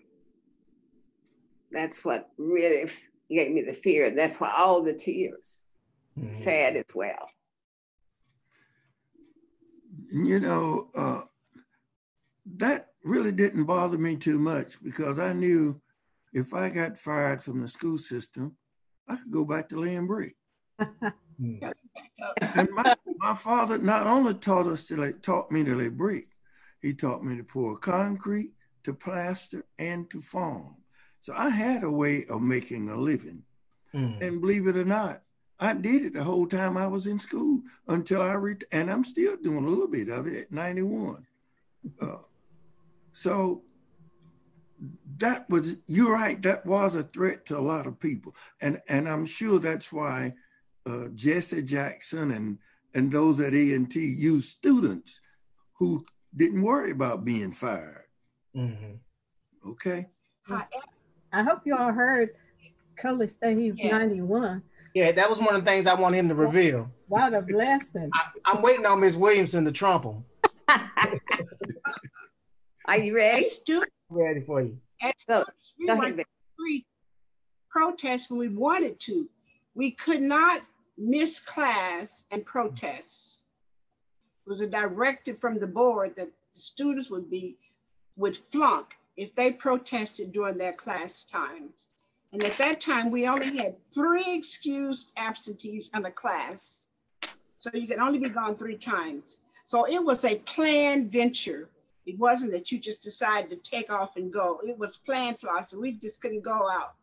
[1.71, 2.89] That's what really
[3.29, 4.13] gave me the fear.
[4.15, 5.65] That's why all the tears,
[6.17, 6.29] mm-hmm.
[6.29, 7.29] sad as well.
[10.11, 11.21] You know, uh,
[12.57, 15.79] that really didn't bother me too much because I knew
[16.33, 18.55] if I got fired from the school system,
[19.07, 20.35] I could go back to laying brick.
[20.79, 26.28] and my, my father not only taught us to lay, taught me to lay brick,
[26.81, 28.51] he taught me to pour concrete,
[28.83, 30.75] to plaster, and to farm.
[31.21, 33.43] So I had a way of making a living.
[33.93, 34.21] Mm.
[34.21, 35.21] And believe it or not,
[35.59, 39.03] I did it the whole time I was in school until I ret- and I'm
[39.03, 41.25] still doing a little bit of it at 91.
[42.01, 42.17] Uh,
[43.11, 43.63] so
[45.17, 49.09] that was you're right that was a threat to a lot of people and and
[49.09, 50.33] i'm sure that's why
[50.85, 52.57] uh, jesse jackson and
[52.93, 55.21] and those at A&T used students
[55.73, 58.05] who didn't worry about being fired.
[58.55, 59.69] Mm-hmm.
[59.71, 60.07] okay.
[61.31, 62.29] I hope you all heard
[62.97, 63.97] Coley say he's yeah.
[63.97, 64.63] 91
[64.93, 66.89] yeah that was one of the things i want him to reveal.
[67.07, 68.09] What a blessing.
[68.45, 70.23] I, am waiting on miss williamson to trump him.
[72.85, 73.45] Are you ready?
[74.09, 74.77] Ready for you.
[75.01, 76.13] At first, we were
[76.57, 76.85] free
[77.69, 79.29] protest when we wanted to.
[79.75, 80.61] We could not
[80.97, 83.38] miss class and protest.
[84.49, 87.55] It was a directive from the board that students would be
[88.15, 91.89] would flunk if they protested during their class times.
[92.33, 96.87] And at that time, we only had three excused absentees in the class.
[97.59, 99.39] So you could only be gone three times.
[99.65, 101.69] So it was a planned venture.
[102.07, 104.61] It wasn't that you just decided to take off and go.
[104.63, 105.75] It was planned us.
[105.75, 106.95] we just couldn't go out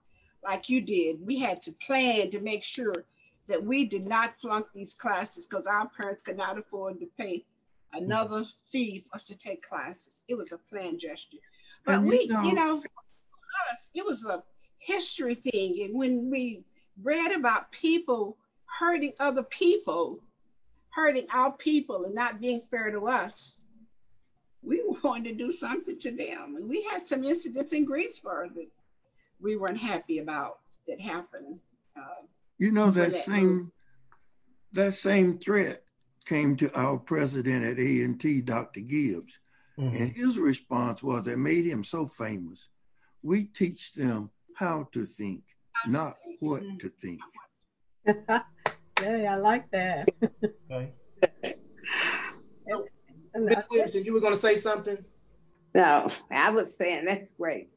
[0.42, 1.24] like you did.
[1.24, 3.04] We had to plan to make sure
[3.48, 7.44] that we did not flunk these classes because our parents could not afford to pay
[7.92, 10.24] another fee for us to take classes.
[10.28, 11.38] It was a planned gesture.
[11.85, 12.88] But and we, you know, you know, for
[13.70, 14.42] us, it was a
[14.78, 15.85] history thing.
[15.85, 16.64] And when we
[17.02, 18.37] read about people
[18.78, 20.18] hurting other people,
[20.90, 23.61] hurting our people and not being fair to us,
[24.62, 26.56] we wanted to do something to them.
[26.56, 28.68] And we had some incidents in Greensboro that
[29.40, 31.61] we weren't happy about that happened.
[31.96, 32.24] Uh,
[32.59, 33.71] you know that, that same move.
[34.73, 35.83] that same threat
[36.25, 38.81] came to our president at A&T, Dr.
[38.81, 39.38] Gibbs.
[39.79, 39.97] Mm-hmm.
[39.97, 42.69] And his response was that made him so famous.
[43.23, 45.42] We teach them how to think,
[45.73, 46.38] how not to think.
[46.40, 46.77] what mm-hmm.
[46.79, 47.21] to think.
[49.03, 50.09] yeah, I like that.
[50.71, 50.92] okay.
[53.38, 53.57] Ms.
[53.71, 54.97] Williamson, you were going to say something?
[55.75, 57.69] No, I was saying that's great.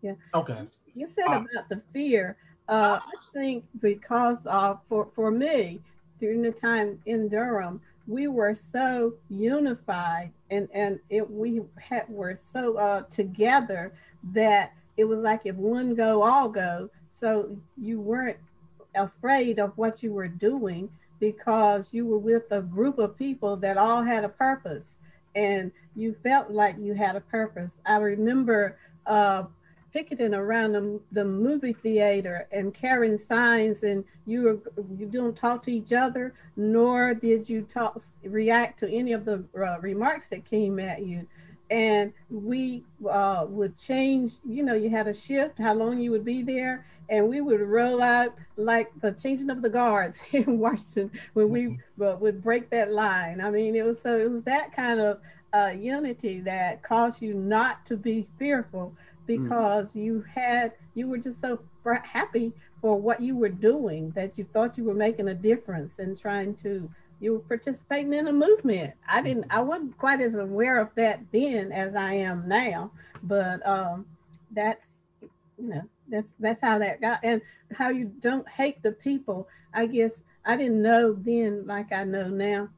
[0.00, 0.14] Yeah.
[0.34, 0.58] Okay.
[0.94, 2.36] You said uh, about the fear.
[2.68, 5.80] Uh, I think because of for for me
[6.20, 12.38] during the time in Durham, we were so unified and and it we had were
[12.40, 13.92] so uh, together
[14.32, 16.90] that it was like if one go all go.
[17.10, 18.38] So you weren't
[18.94, 23.78] afraid of what you were doing because you were with a group of people that
[23.78, 24.96] all had a purpose
[25.34, 27.78] and you felt like you had a purpose.
[27.86, 29.44] I remember uh,
[29.92, 34.58] picketing around the, the movie theater and carrying signs and you were
[34.96, 39.44] you don't talk to each other nor did you talk react to any of the
[39.56, 41.26] uh, remarks that came at you
[41.70, 46.24] and we uh, would change you know you had a shift how long you would
[46.24, 51.10] be there and we would roll out like the changing of the guards in washington
[51.34, 54.74] when we uh, would break that line i mean it was so it was that
[54.74, 55.18] kind of
[55.54, 58.94] uh, unity that caused you not to be fearful.
[59.26, 60.02] Because mm.
[60.02, 61.60] you had you were just so
[62.04, 66.18] happy for what you were doing that you thought you were making a difference and
[66.18, 70.78] trying to you were participating in a movement i didn't i wasn't quite as aware
[70.78, 72.90] of that then as i am now
[73.22, 74.04] but um
[74.50, 74.86] that's
[75.58, 77.40] you know that's that's how that got and
[77.72, 82.28] how you don't hate the people i guess i didn't know then like i know
[82.28, 82.68] now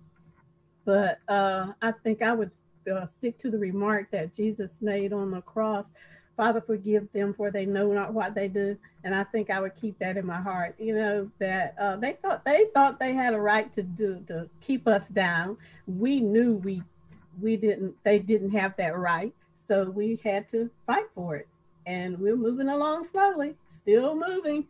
[0.84, 2.50] but uh i think i would
[2.92, 5.86] uh, stick to the remark that jesus made on the cross
[6.36, 8.76] Father, forgive them for they know not what they do.
[9.04, 10.74] And I think I would keep that in my heart.
[10.78, 14.48] You know that uh, they thought they thought they had a right to do to
[14.60, 15.56] keep us down.
[15.86, 16.82] We knew we
[17.40, 17.94] we didn't.
[18.02, 19.32] They didn't have that right,
[19.68, 21.48] so we had to fight for it.
[21.86, 24.66] And we're moving along slowly, still moving.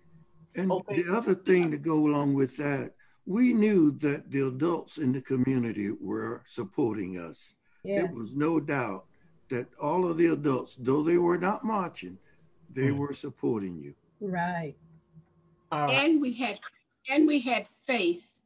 [0.56, 1.02] And okay.
[1.02, 2.92] the other thing to go along with that,
[3.26, 7.54] we knew that the adults in the community were supporting us.
[7.84, 8.02] Yeah.
[8.02, 9.06] There was no doubt
[9.54, 12.18] that all of the adults, though they were not marching,
[12.70, 13.94] they were supporting you.
[14.20, 14.74] Right.
[15.70, 16.58] Uh, and we had
[17.10, 18.40] and we had faith.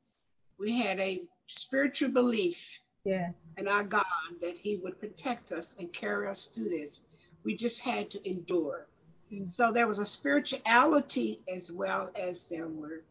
[0.59, 3.33] We had a spiritual belief yes.
[3.57, 4.05] in our God
[4.43, 7.03] that He would protect us and carry us through this.
[7.45, 8.87] We just had to endure.
[9.33, 9.51] Mm.
[9.51, 13.03] So there was a spirituality as well as there were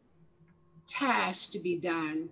[0.85, 2.29] tasks to be done.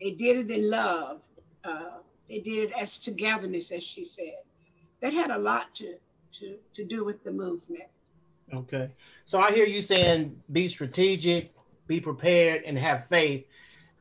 [0.00, 1.22] They did it in love.
[1.64, 4.34] Uh, they did it as togetherness, as she said
[5.00, 5.94] that had a lot to
[6.40, 7.84] to to do with the movement.
[8.52, 8.90] Okay,
[9.26, 11.52] so I hear you saying be strategic,
[11.86, 13.44] be prepared, and have faith.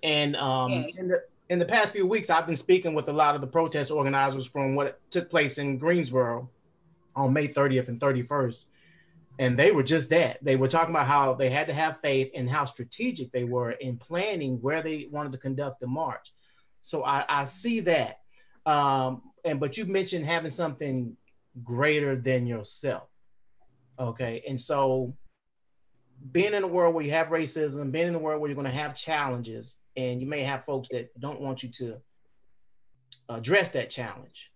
[0.01, 0.99] And um, yes.
[0.99, 3.47] in the in the past few weeks, I've been speaking with a lot of the
[3.47, 6.49] protest organizers from what took place in Greensboro
[7.15, 8.65] on May 30th and 31st.
[9.39, 10.37] And they were just that.
[10.43, 13.71] They were talking about how they had to have faith and how strategic they were
[13.71, 16.33] in planning where they wanted to conduct the march.
[16.81, 18.19] So I, I see that.
[18.65, 21.15] Um, and but you mentioned having something
[21.63, 23.07] greater than yourself.
[23.99, 24.43] Okay.
[24.47, 25.15] And so
[26.31, 28.65] being in a world where you have racism, being in a world where you're going
[28.65, 31.97] to have challenges, and you may have folks that don't want you to
[33.29, 34.51] address that challenge,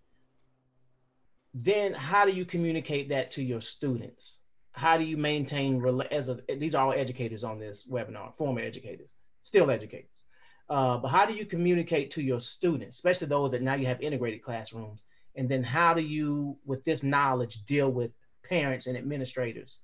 [1.54, 4.38] then how do you communicate that to your students?
[4.72, 9.14] How do you maintain as a, these are all educators on this webinar, former educators,
[9.42, 10.23] still educators.
[10.68, 14.00] Uh, but how do you communicate to your students, especially those that now you have
[14.00, 15.04] integrated classrooms?
[15.36, 18.10] And then how do you, with this knowledge, deal with
[18.48, 19.78] parents and administrators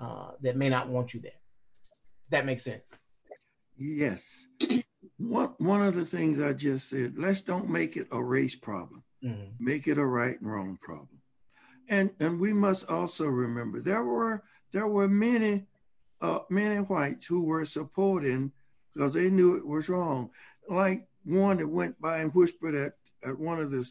[0.00, 1.32] uh, that may not want you there?
[2.30, 2.84] That makes sense.
[3.76, 4.46] Yes.
[5.18, 9.04] one, one of the things I just said, let's don't make it a race problem.
[9.24, 9.64] Mm-hmm.
[9.64, 11.20] Make it a right and wrong problem.
[11.88, 15.66] And and we must also remember there were there were many
[16.20, 18.52] uh, many whites who were supporting
[18.94, 20.30] because they knew it was wrong.
[20.68, 22.92] Like one that went by and whispered at
[23.28, 23.90] at one of the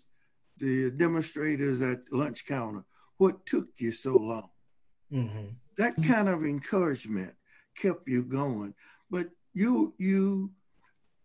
[0.58, 2.84] the demonstrators at lunch counter,
[3.18, 4.50] what took you so long?
[5.12, 5.48] Mm-hmm.
[5.78, 7.36] That kind of encouragement
[7.76, 8.74] kept you going.
[9.10, 10.52] But you you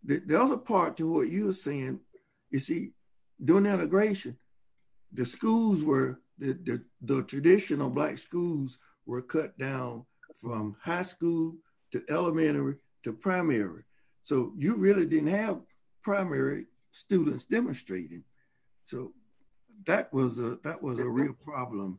[0.05, 2.01] the, the other part to what you were saying,
[2.51, 2.93] you see,
[3.43, 4.37] during the integration,
[5.13, 10.05] the schools were the, the, the traditional black schools were cut down
[10.41, 11.55] from high school
[11.93, 13.83] to elementary to primary.
[14.23, 15.61] So you really didn't have
[16.03, 18.25] primary students demonstrating.
[18.85, 19.13] So
[19.87, 21.99] that was a that was a real problem.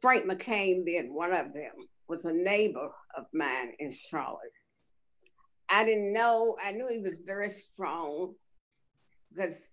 [0.00, 1.72] Frank McCain being one of them
[2.08, 4.52] was a neighbor of mine in Charlotte.
[5.68, 8.34] I didn't know, I knew he was very strong
[9.34, 9.68] because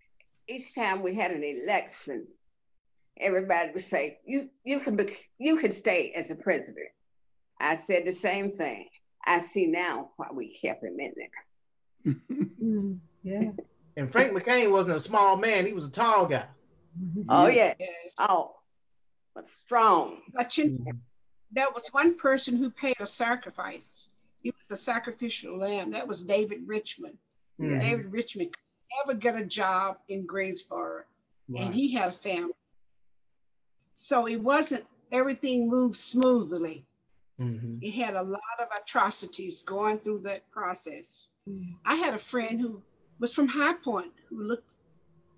[0.47, 2.27] each time we had an election,
[3.19, 6.89] everybody would say, you, you, can be, you can stay as a president.
[7.60, 8.88] I said the same thing.
[9.25, 12.15] I see now why we kept him in there.
[12.62, 13.51] Mm, yeah.
[13.95, 16.45] And Frank McCain wasn't a small man, he was a tall guy.
[17.29, 17.75] Oh, yeah.
[18.17, 18.56] Oh,
[19.36, 20.17] but strong.
[20.34, 20.97] But you, mm-hmm
[21.53, 24.10] there was one person who paid a sacrifice.
[24.41, 25.91] He was a sacrificial lamb.
[25.91, 27.17] That was David Richmond.
[27.62, 27.79] Mm-hmm.
[27.79, 28.56] David Richmond
[28.97, 31.03] never get a job in Greensboro,
[31.56, 32.53] and he had a family.
[33.93, 36.86] So it wasn't everything moved smoothly.
[37.39, 37.77] Mm-hmm.
[37.82, 41.29] He had a lot of atrocities going through that process.
[41.47, 41.73] Mm-hmm.
[41.86, 42.82] I had a friend who
[43.19, 44.73] was from High Point who looked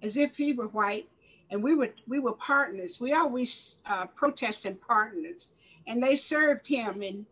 [0.01, 1.09] as if he were white,
[1.51, 3.01] and we were we were partners.
[3.01, 5.51] We always uh, protested partners
[5.87, 7.25] and they served him and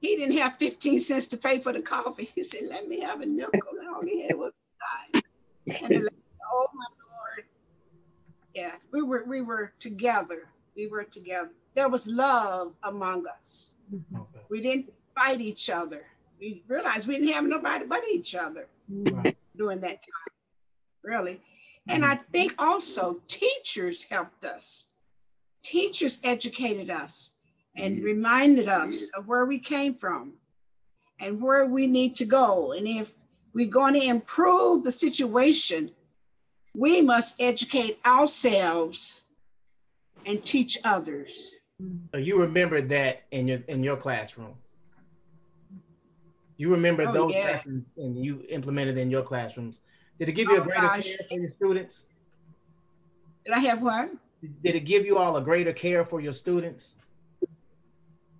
[0.00, 2.28] he didn't have 15 cents to pay for the coffee.
[2.34, 3.60] He said, let me have a nickel.
[3.82, 5.21] I only had God.
[5.66, 6.08] And
[6.52, 7.46] oh my Lord.
[8.54, 10.48] Yeah, we were we were together.
[10.76, 11.50] We were together.
[11.74, 13.74] There was love among us.
[14.14, 14.40] Okay.
[14.50, 16.04] We didn't fight each other.
[16.38, 19.36] We realized we didn't have nobody but each other right.
[19.56, 20.34] during that time.
[21.02, 21.40] Really.
[21.88, 22.12] And mm-hmm.
[22.12, 24.88] I think also teachers helped us.
[25.62, 27.34] Teachers educated us
[27.76, 30.34] and reminded us of where we came from
[31.20, 32.72] and where we need to go.
[32.72, 33.12] And if
[33.54, 35.90] we're going to improve the situation,
[36.74, 39.24] we must educate ourselves
[40.26, 41.56] and teach others.
[42.12, 44.54] So you remember that in your in your classroom.
[46.56, 47.40] You remember oh, those yeah.
[47.40, 49.80] lessons and you implemented in your classrooms.
[50.18, 51.04] Did it give you oh, a greater gosh.
[51.04, 52.06] care for your students?
[53.44, 54.10] Did I have what?
[54.62, 56.94] Did it give you all a greater care for your students?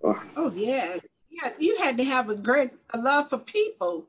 [0.05, 0.99] Oh yeah,
[1.31, 1.51] yeah.
[1.59, 4.07] You had to have a great a love for people.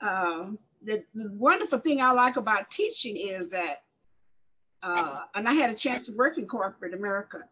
[0.00, 0.50] Uh,
[0.84, 3.82] the, the, wonderful thing I like about teaching is that,
[4.82, 7.42] uh, and I had a chance to work in corporate America,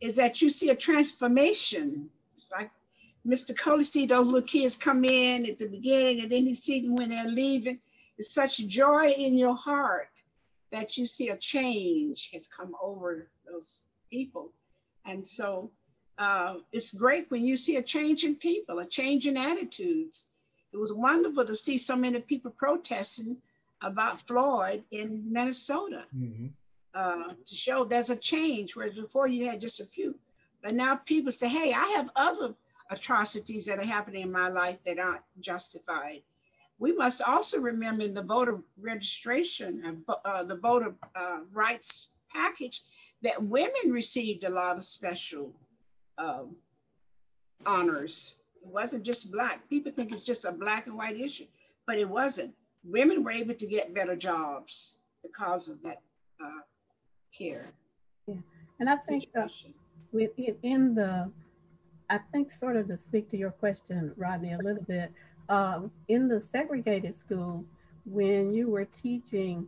[0.00, 2.08] is that you see a transformation.
[2.34, 2.70] It's like
[3.26, 3.56] Mr.
[3.56, 6.96] Coley see those little kids come in at the beginning, and then he sees them
[6.96, 7.78] when they're leaving.
[8.16, 10.08] It's such joy in your heart
[10.72, 14.52] that you see a change has come over those people,
[15.04, 15.70] and so
[16.16, 20.29] uh, it's great when you see a change in people, a change in attitudes.
[20.72, 23.36] It was wonderful to see so many people protesting
[23.82, 26.46] about Floyd in Minnesota mm-hmm.
[26.94, 30.18] uh, to show there's a change, whereas before you had just a few.
[30.62, 32.54] But now people say, hey, I have other
[32.90, 36.22] atrocities that are happening in my life that aren't justified.
[36.78, 42.82] We must also remember in the voter registration, uh, the voter uh, rights package,
[43.22, 45.52] that women received a lot of special
[46.18, 46.56] um,
[47.66, 48.36] honors.
[48.70, 49.68] It wasn't just black.
[49.68, 51.46] People think it's just a black and white issue,
[51.88, 52.54] but it wasn't.
[52.84, 56.00] Women were able to get better jobs because of that
[56.40, 56.60] uh,
[57.36, 57.66] care.
[58.28, 58.36] Yeah,
[58.78, 59.48] and I think uh,
[60.62, 61.32] in the,
[62.08, 65.10] I think sort of to speak to your question, Rodney, a little bit,
[65.48, 69.66] uh, in the segregated schools, when you were teaching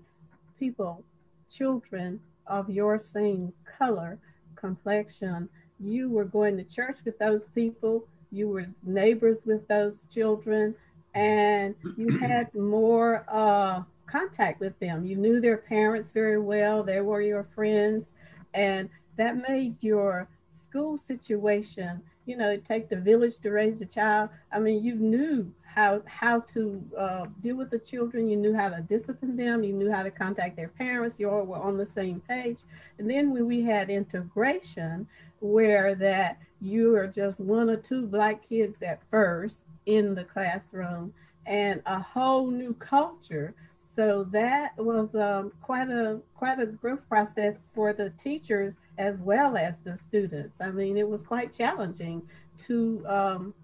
[0.61, 1.03] people,
[1.51, 4.21] children of your same color,
[4.55, 5.49] complexion,
[5.81, 10.75] you were going to church with those people, you were neighbors with those children,
[11.15, 15.05] and you had more uh, contact with them.
[15.05, 18.13] You knew their parents very well, they were your friends,
[18.55, 23.87] and that made your school situation you know, it take the village to raise a
[23.87, 24.31] child.
[24.53, 28.29] I mean, you knew how how to uh, deal with the children.
[28.29, 29.65] You knew how to discipline them.
[29.65, 31.17] You knew how to contact their parents.
[31.19, 32.61] You all were on the same page.
[32.99, 35.09] And then when we had integration,
[35.43, 41.13] where that you are just one or two black kids at first in the classroom,
[41.47, 43.55] and a whole new culture.
[43.95, 49.57] So that was um, quite a quite a growth process for the teachers as well
[49.57, 50.61] as the students.
[50.61, 52.23] I mean, it was quite challenging
[52.67, 53.55] to um,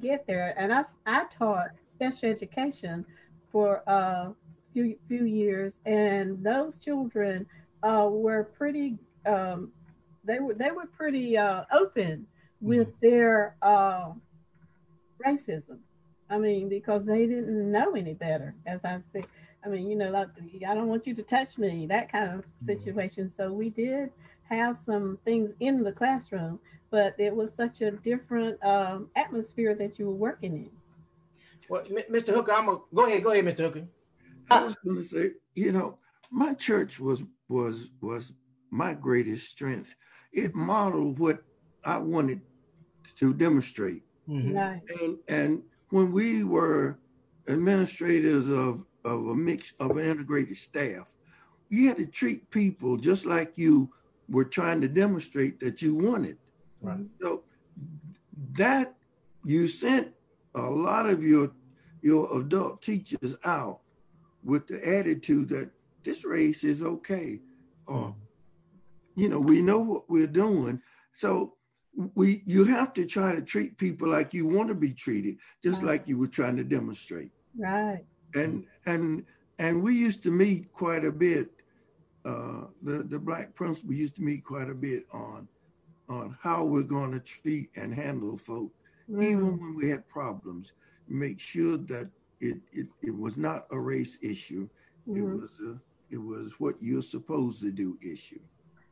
[0.00, 0.54] get there.
[0.58, 3.04] And I, I taught special education
[3.50, 4.32] for a
[4.72, 7.46] few, few years, and those children
[7.82, 9.70] uh, were pretty, um,
[10.24, 12.26] they were, they were pretty uh, open
[12.60, 13.08] with mm-hmm.
[13.08, 14.12] their uh,
[15.24, 15.78] racism.
[16.30, 19.26] I mean, because they didn't know any better, as I said.
[19.64, 20.28] I mean, you know, like,
[20.66, 22.66] I don't want you to touch me, that kind of mm-hmm.
[22.66, 23.28] situation.
[23.28, 24.10] So we did
[24.48, 26.58] have some things in the classroom,
[26.90, 30.70] but it was such a different um, atmosphere that you were working in.
[31.68, 32.34] Well, Mr.
[32.34, 33.22] Hooker, I'm gonna go ahead.
[33.22, 33.60] Go ahead, Mr.
[33.60, 33.86] Hooker.
[34.50, 35.98] I was going to say, you know,
[36.30, 38.32] my church was was was
[38.70, 39.94] my greatest strength.
[40.32, 41.42] It modeled what
[41.84, 42.40] I wanted
[43.16, 44.02] to demonstrate.
[44.28, 44.56] Mm-hmm.
[45.02, 46.98] And and when we were
[47.48, 51.14] administrators of of a mix of an integrated staff,
[51.68, 53.92] you had to treat people just like you
[54.28, 56.38] were trying to demonstrate that you wanted.
[56.80, 57.04] Right.
[57.20, 57.42] So
[58.52, 58.94] that
[59.44, 60.12] you sent
[60.54, 61.50] a lot of your
[62.02, 63.80] your adult teachers out
[64.44, 65.70] with the attitude that
[66.02, 67.40] this race is okay.
[69.14, 70.80] You know, we know what we're doing.
[71.12, 71.54] So
[72.14, 75.82] we you have to try to treat people like you want to be treated, just
[75.82, 75.92] right.
[75.92, 77.30] like you were trying to demonstrate.
[77.56, 78.04] Right.
[78.34, 79.24] And and
[79.58, 81.50] and we used to meet quite a bit
[82.24, 85.48] uh, the the black principal used to meet quite a bit on
[86.08, 88.70] on how we're going to treat and handle folk,
[89.10, 89.22] mm.
[89.22, 90.72] even when we had problems.
[91.08, 92.10] Make sure that
[92.40, 94.68] it it, it was not a race issue.
[95.08, 95.16] Mm.
[95.16, 95.40] It mm-hmm.
[95.40, 95.80] was a
[96.14, 98.40] it was what you're supposed to do issue.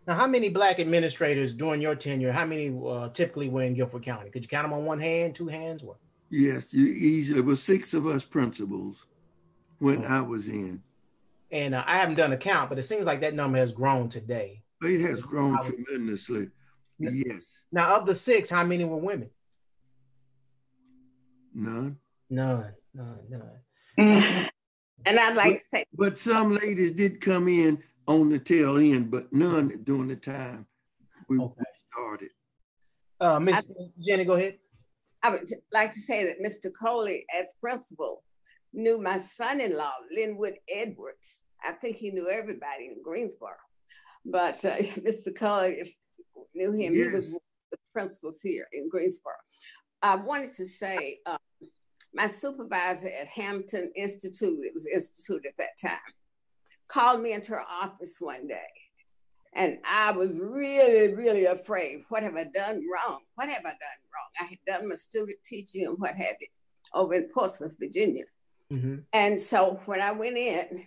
[0.06, 2.32] Now, how many black administrators during your tenure?
[2.32, 4.30] How many uh, typically were in Guilford County?
[4.30, 5.82] Could you count them on one hand, two hands?
[5.82, 5.98] What?
[6.30, 7.40] Yes, you easily.
[7.40, 9.06] There were six of us principals
[9.78, 10.08] when oh.
[10.08, 10.82] I was in.
[11.52, 14.08] And uh, I haven't done a count, but it seems like that number has grown
[14.08, 14.62] today.
[14.82, 16.50] It has grown was, tremendously.
[16.98, 17.62] Yes.
[17.72, 19.30] Now, of the six, how many were women?
[21.54, 21.96] None.
[22.30, 22.72] None.
[22.94, 23.18] None.
[23.98, 24.48] None.
[25.06, 28.76] And I'd like but, to say, but some ladies did come in on the tail
[28.78, 30.66] end, but none during the time
[31.28, 31.54] we, okay.
[31.58, 32.30] we started.
[33.20, 33.62] Uh, Miss
[34.00, 34.58] Jenny, go ahead.
[35.22, 36.70] I would like to say that Mr.
[36.72, 38.24] Coley, as principal,
[38.72, 41.44] knew my son-in-law, Linwood Edwards.
[41.62, 43.56] I think he knew everybody in Greensboro.
[44.24, 45.34] But uh, Mr.
[45.34, 45.92] Coley
[46.54, 46.94] knew him.
[46.94, 47.06] Yes.
[47.06, 49.34] He was one of the principals here in Greensboro.
[50.02, 51.36] I wanted to say uh,
[52.14, 56.00] my supervisor at Hampton Institute, it was Institute at that time,
[56.90, 58.68] called me into her office one day.
[59.54, 62.02] And I was really, really afraid.
[62.08, 63.20] What have I done wrong?
[63.34, 64.30] What have I done wrong?
[64.40, 66.46] I had done my student teaching and what have you
[66.94, 68.24] over in Portsmouth, Virginia.
[68.72, 68.96] Mm-hmm.
[69.12, 70.86] And so when I went in,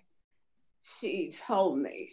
[0.81, 2.09] she told me,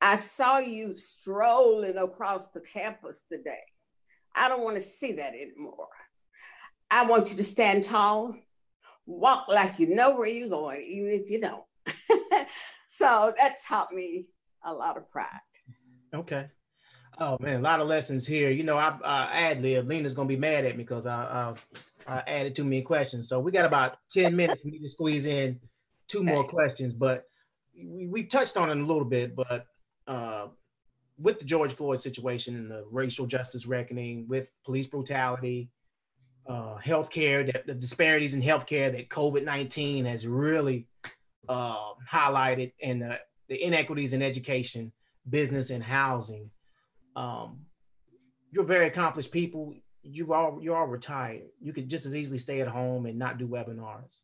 [0.00, 3.62] I saw you strolling across the campus today.
[4.34, 5.88] I don't want to see that anymore.
[6.90, 8.36] I want you to stand tall,
[9.06, 11.64] walk like you know where you're going, even if you don't.
[12.96, 14.26] so that taught me
[14.64, 15.28] a lot of pride.
[16.14, 16.46] Okay.
[17.18, 18.50] Oh man, a lot of lessons here.
[18.50, 19.86] You know, I, I ad lib.
[19.86, 21.54] Lena's gonna be mad at me because I,
[22.06, 23.28] I uh, added too many questions.
[23.28, 25.60] So we got about 10 minutes for me to squeeze in
[26.08, 27.24] two more questions, but
[27.78, 29.66] we, we touched on it a little bit, but
[30.06, 30.46] uh,
[31.18, 35.70] with the George Floyd situation and the racial justice reckoning, with police brutality,
[36.48, 40.86] uh, healthcare, that the disparities in healthcare that COVID-19 has really
[41.48, 43.18] uh, highlighted and the,
[43.48, 44.92] the inequities in education,
[45.28, 46.50] business and housing.
[47.14, 47.60] Um,
[48.50, 49.74] you're very accomplished people
[50.08, 51.48] you all you're all retired.
[51.60, 54.20] You could just as easily stay at home and not do webinars.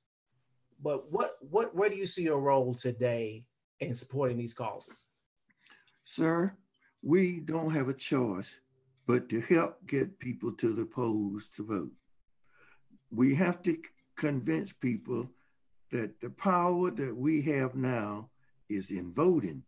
[0.83, 3.45] But what what where do you see your role today
[3.81, 5.07] in supporting these causes?
[6.05, 6.57] Sir,
[7.03, 8.61] we don't have a choice
[9.07, 11.93] but to help get people to the polls to vote.
[13.11, 13.77] We have to
[14.17, 15.29] convince people
[15.93, 18.31] that the power that we have now
[18.69, 19.63] is in voting.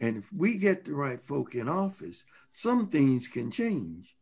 [0.00, 4.16] And if we get the right folk in office, some things can change.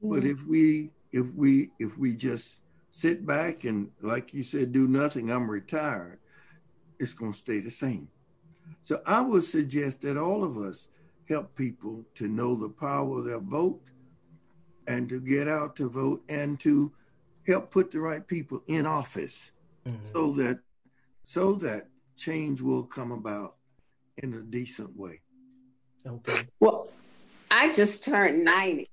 [0.00, 0.32] But mm.
[0.32, 5.30] if we if we if we just sit back and like you said, do nothing,
[5.30, 6.20] I'm retired,
[6.98, 8.08] it's gonna stay the same.
[8.82, 10.88] So I would suggest that all of us
[11.28, 13.82] help people to know the power of their vote
[14.86, 16.92] and to get out to vote and to
[17.46, 19.50] help put the right people in office
[19.86, 20.04] mm-hmm.
[20.04, 20.60] so that
[21.24, 23.56] so that change will come about
[24.18, 25.20] in a decent way.
[26.06, 26.42] Okay.
[26.60, 26.88] Well,
[27.50, 28.86] I just turned 90.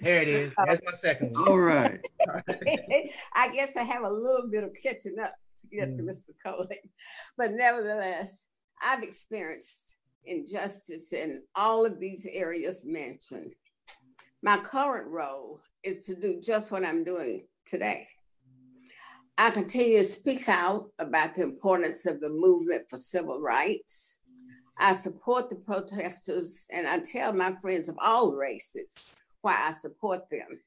[0.00, 0.52] There it is.
[0.66, 1.48] That's my second one.
[1.48, 2.00] All right.
[3.34, 5.96] I guess I have a little bit of catching up to get mm.
[5.96, 6.30] to Mr.
[6.44, 6.80] Coley.
[7.38, 8.48] But nevertheless,
[8.82, 9.96] I've experienced
[10.26, 13.54] injustice in all of these areas mentioned.
[14.42, 18.08] My current role is to do just what I'm doing today.
[19.36, 24.20] I continue to speak out about the importance of the movement for civil rights.
[24.78, 30.30] I support the protesters and I tell my friends of all races why I support
[30.30, 30.60] them.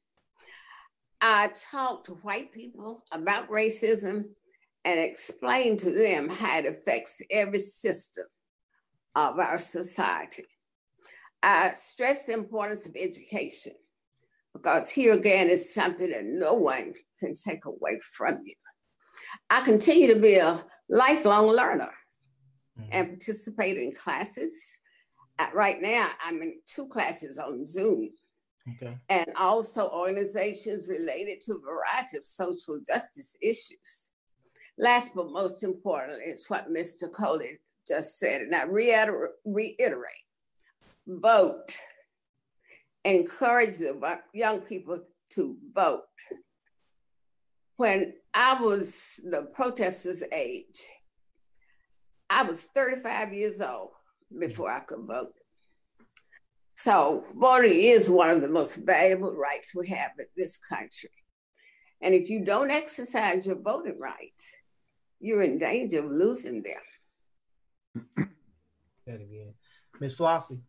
[1.22, 4.26] I talk to white people about racism
[4.84, 8.26] and explain to them how it affects every system
[9.16, 10.44] of our society.
[11.42, 13.74] I stress the importance of education
[14.58, 18.56] because here again is something that no one can take away from you.
[19.50, 21.92] I continue to be a lifelong learner
[22.80, 22.90] mm-hmm.
[22.92, 24.82] and participate in classes.
[25.40, 28.10] Uh, right now, I'm in two classes on Zoom.
[28.76, 28.98] Okay.
[29.10, 34.12] And also organizations related to a variety of social justice issues.
[34.78, 37.12] Last but most importantly is what Mr.
[37.12, 40.28] Coley just said, and I reiterate, reiterate
[41.08, 41.78] vote
[43.16, 45.00] encourage the young people
[45.32, 46.04] to vote.
[47.78, 50.84] When I was the protesters' age,
[52.30, 53.92] I was 35 years old
[54.38, 55.34] before I could vote.
[56.72, 61.10] So voting is one of the most valuable rights we have in this country.
[62.02, 64.56] And if you don't exercise your voting rights,
[65.20, 68.26] you're in danger of losing them.
[69.08, 69.54] That again.
[70.00, 70.14] Ms.
[70.16, 70.60] Flossie.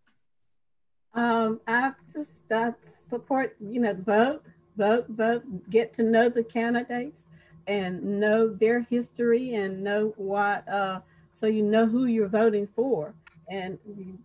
[1.15, 2.75] Um, I just I
[3.11, 4.43] support, you know, vote,
[4.77, 7.25] vote, vote, get to know the candidates
[7.67, 11.01] and know their history and know what, uh,
[11.33, 13.15] so you know who you're voting for.
[13.51, 13.79] And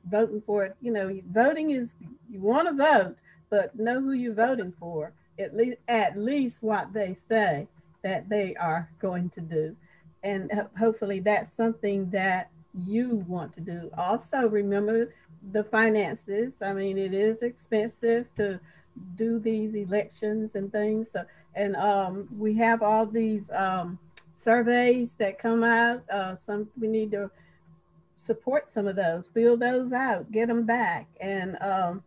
[0.09, 1.91] voting for it, you know, voting is,
[2.29, 3.15] you want to vote,
[3.49, 7.67] but know who you're voting for, at least, at least what they say
[8.01, 9.77] that they are going to do.
[10.23, 13.89] And hopefully that's something that you want to do.
[13.97, 15.13] Also, remember
[15.52, 16.54] the finances.
[16.62, 18.60] I mean, it is expensive to
[19.16, 21.12] do these elections and things.
[21.12, 21.24] So,
[21.56, 24.00] and um, we have all these um,
[24.39, 26.04] surveys that come out.
[26.10, 27.30] Uh, some we need to
[28.16, 32.04] support some of those, fill those out, get them back, and um,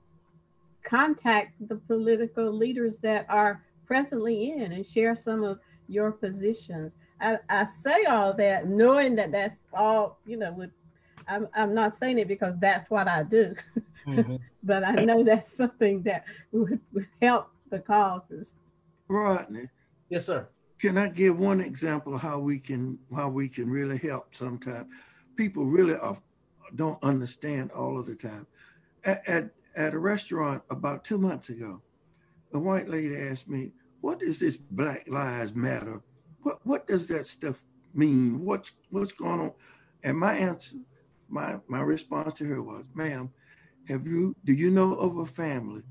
[0.83, 5.59] contact the political leaders that are presently in and share some of
[5.89, 6.93] your positions.
[7.21, 10.71] I, I say all that knowing that that's all, you know, with
[11.29, 13.55] I'm, I'm not saying it because that's what I do,
[14.07, 14.37] mm-hmm.
[14.63, 18.49] but I know that's something that would, would help the causes.
[19.09, 19.69] Rodney.
[20.09, 20.49] Yes, sir.
[20.79, 24.87] Can I give one example of how we can how we can really help sometimes?
[25.37, 26.19] People really are,
[26.75, 28.47] don't understand all of the time.
[29.05, 31.81] At, at, at a restaurant about two months ago,
[32.53, 36.01] a white lady asked me, what is this Black Lives Matter?
[36.43, 37.65] What what does that stuff
[37.95, 38.45] mean?
[38.45, 39.53] What's what's going on?
[40.05, 40.77] And my answer
[41.29, 43.31] my my response to her was, ma'am,
[43.89, 45.83] have you do you know of a family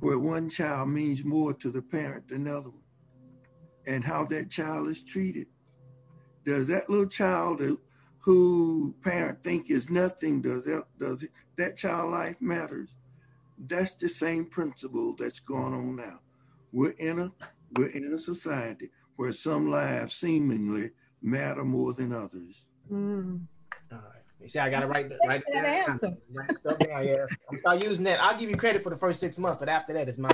[0.00, 2.82] where one child means more to the parent than the other one?
[3.86, 5.46] And how that child is treated?
[6.44, 7.60] Does that little child
[8.18, 12.96] who parent think is nothing, does that does it that child life matters?
[13.58, 16.20] That's the same principle that's going on now.
[16.72, 17.32] We're in a
[17.76, 22.66] we're in a society where some lives seemingly matter more than others.
[22.90, 23.46] Mm.
[24.42, 26.14] You see, I got to write write that answer.
[26.32, 27.06] Write stuff down.
[27.06, 28.20] Yeah, I'm start using that.
[28.22, 30.32] I'll give you credit for the first six months, but after that, it's mine.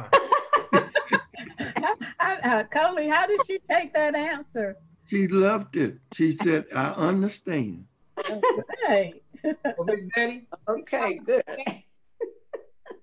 [2.21, 4.77] uh, Coley, how did she take that answer?
[5.07, 5.99] She loved it.
[6.15, 7.85] She said, "I understand."
[8.19, 9.15] Okay.
[9.45, 10.47] well, Miss Betty.
[10.69, 11.43] Okay, good.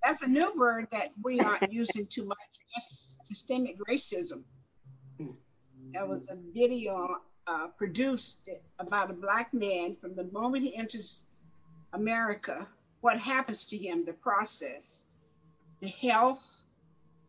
[0.04, 2.38] That's a new word that we aren't using too much.
[2.76, 4.44] That's systemic racism.
[5.94, 11.26] There was a video uh, produced about a black man from the moment he enters
[11.94, 12.68] America,
[13.02, 15.06] what happens to him, the process,
[15.80, 16.64] the health,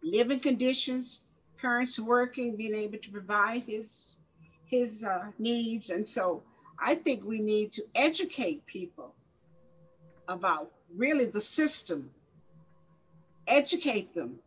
[0.03, 1.25] living conditions,
[1.59, 4.21] parents working, being able to provide his
[4.65, 6.43] his uh, needs, and so
[6.79, 9.15] I think we need to educate people
[10.27, 12.11] about really the system,
[13.47, 14.41] educate them.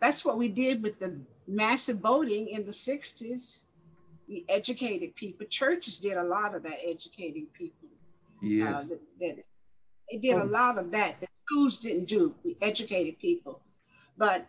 [0.00, 3.64] That's what we did with the massive voting in the 60s
[4.32, 5.46] we educated people.
[5.46, 7.88] Churches did a lot of that educating people.
[8.40, 8.78] Yeah.
[8.78, 8.84] Uh,
[9.20, 12.34] they did a lot of that that schools didn't do.
[12.42, 13.60] We educated people.
[14.16, 14.46] But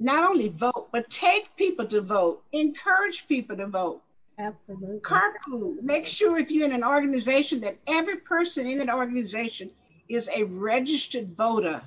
[0.00, 4.02] not only vote, but take people to vote, encourage people to vote.
[4.38, 4.98] Absolutely.
[5.00, 5.80] Carpool.
[5.82, 9.70] Make sure if you're in an organization that every person in an organization
[10.08, 11.82] is a registered voter.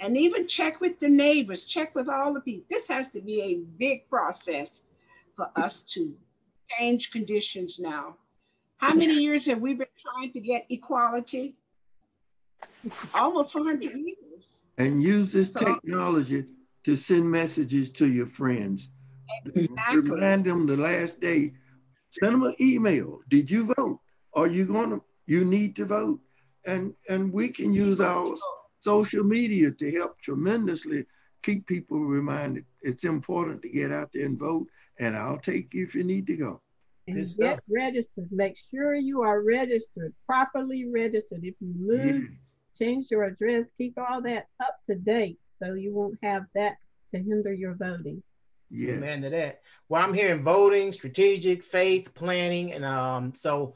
[0.00, 2.64] And even check with the neighbors, check with all the people.
[2.68, 4.82] This has to be a big process
[5.36, 6.14] for us to
[6.78, 8.16] change conditions now.
[8.78, 11.54] How many years have we been trying to get equality?
[13.14, 14.62] Almost 400 years.
[14.78, 16.46] And use this so, technology
[16.84, 18.90] to send messages to your friends.
[19.54, 20.00] Exactly.
[20.00, 21.52] Remind them the last day.
[22.10, 23.20] Send them an email.
[23.28, 24.00] Did you vote?
[24.34, 25.00] Are you gonna?
[25.26, 26.20] You need to vote,
[26.66, 28.34] and and we can use our
[28.80, 31.06] social media to help tremendously
[31.42, 32.64] keep people reminded.
[32.82, 34.66] It's important to get out there and vote,
[35.02, 36.60] and I'll take you if you need to go.
[37.08, 38.28] And get registered.
[38.30, 41.40] Make sure you are registered, properly registered.
[41.42, 42.30] If you move, yes.
[42.78, 46.76] change your address, keep all that up to date so you won't have that
[47.12, 48.22] to hinder your voting.
[48.70, 48.98] Yes.
[48.98, 49.62] Amen to that.
[49.88, 53.74] Well, I'm hearing voting, strategic, faith, planning, and um, so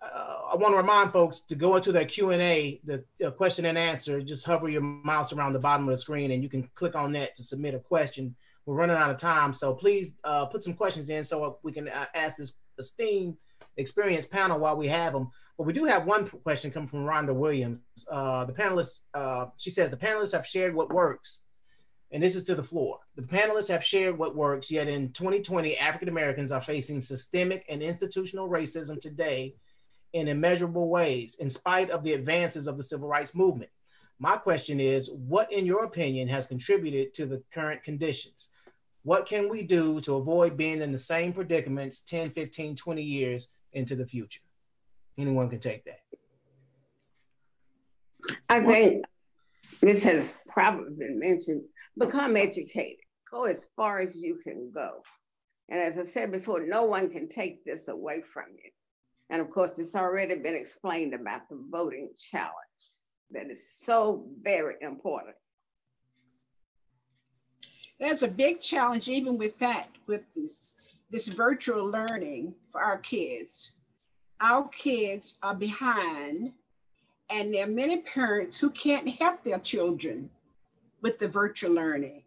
[0.00, 3.32] uh, I want to remind folks to go into that Q and A, the, the
[3.32, 4.22] question and answer.
[4.22, 7.12] Just hover your mouse around the bottom of the screen, and you can click on
[7.12, 8.36] that to submit a question.
[8.70, 11.88] We're running out of time, so please uh, put some questions in so we can
[11.88, 13.36] uh, ask this esteemed,
[13.76, 15.28] experienced panel while we have them.
[15.58, 17.80] But we do have one question come from Rhonda Williams.
[18.08, 21.40] Uh, the panelists, uh, she says, the panelists have shared what works,
[22.12, 23.00] and this is to the floor.
[23.16, 27.82] The panelists have shared what works, yet in 2020, African Americans are facing systemic and
[27.82, 29.56] institutional racism today
[30.12, 33.72] in immeasurable ways, in spite of the advances of the civil rights movement.
[34.20, 38.49] My question is, what, in your opinion, has contributed to the current conditions?
[39.02, 43.48] What can we do to avoid being in the same predicaments 10, 15, 20 years
[43.72, 44.40] into the future?
[45.18, 46.00] anyone can take that.
[48.48, 49.04] I think
[49.80, 51.62] this has probably been mentioned.
[51.98, 53.04] Become educated.
[53.30, 55.02] Go as far as you can go.
[55.68, 58.70] And as I said before, no one can take this away from you.
[59.30, 62.54] And of course, it's already been explained about the voting challenge
[63.30, 65.36] that is so very important.
[68.00, 70.76] There's a big challenge even with that, with this,
[71.10, 73.76] this virtual learning for our kids
[74.40, 76.52] our kids are behind
[77.30, 80.28] and there are many parents who can't help their children
[81.00, 82.22] with the virtual learning.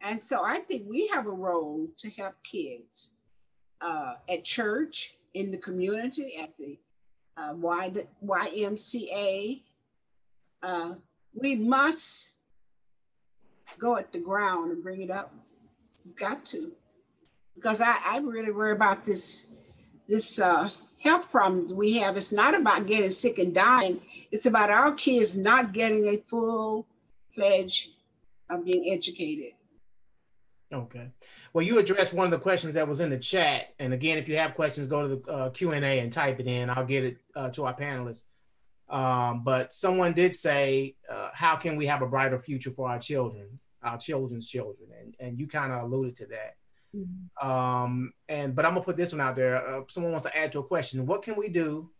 [0.00, 3.12] And so I think we have a role to help kids
[3.80, 6.76] uh, at church, in the community, at the
[7.36, 7.54] uh,
[8.24, 9.62] YMCA.
[10.62, 10.94] Uh,
[11.32, 12.34] we must
[13.78, 15.34] go at the ground and bring it up.
[16.04, 16.60] We've got to,
[17.54, 19.58] because I, I really worry about this
[20.08, 20.68] this uh,
[20.98, 22.16] health problems we have.
[22.16, 24.00] It's not about getting sick and dying.
[24.30, 26.86] It's about our kids not getting a full
[27.34, 27.90] pledge
[28.50, 29.52] of being educated.
[30.72, 31.08] Okay.
[31.52, 33.74] Well, you addressed one of the questions that was in the chat.
[33.78, 36.70] And again, if you have questions, go to the uh, Q&A and type it in.
[36.70, 38.22] I'll get it uh, to our panelists.
[38.88, 40.96] Um, but someone did say,
[41.32, 44.88] how can we have a brighter future for our children, our children's children?
[45.00, 46.56] And, and you kind of alluded to that.
[46.96, 47.48] Mm-hmm.
[47.48, 49.56] Um, and but I'm gonna put this one out there.
[49.56, 51.06] Uh, someone wants to add to a question.
[51.06, 51.90] What can we do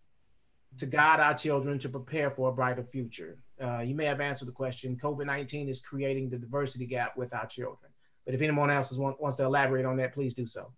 [0.79, 3.39] to guide our children to prepare for a brighter future?
[3.63, 4.99] Uh, you may have answered the question.
[5.03, 7.91] COVID 19 is creating the diversity gap with our children.
[8.27, 10.73] But if anyone else want, wants to elaborate on that, please do so.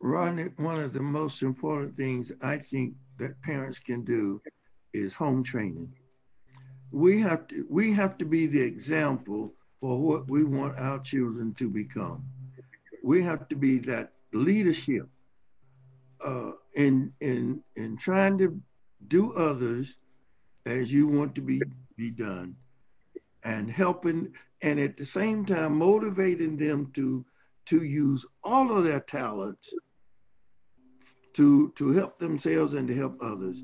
[0.00, 4.40] Ron, one of the most important things I think that parents can do
[4.92, 5.92] is home training.
[6.90, 11.54] We have to we have to be the example for what we want our children
[11.54, 12.24] to become
[13.06, 15.08] we have to be that leadership
[16.24, 18.60] uh, in in in trying to
[19.06, 19.96] do others
[20.66, 21.62] as you want to be
[21.96, 22.56] be done,
[23.44, 27.24] and helping, and at the same time motivating them to
[27.66, 29.72] to use all of their talents
[31.34, 33.62] to to help themselves and to help others.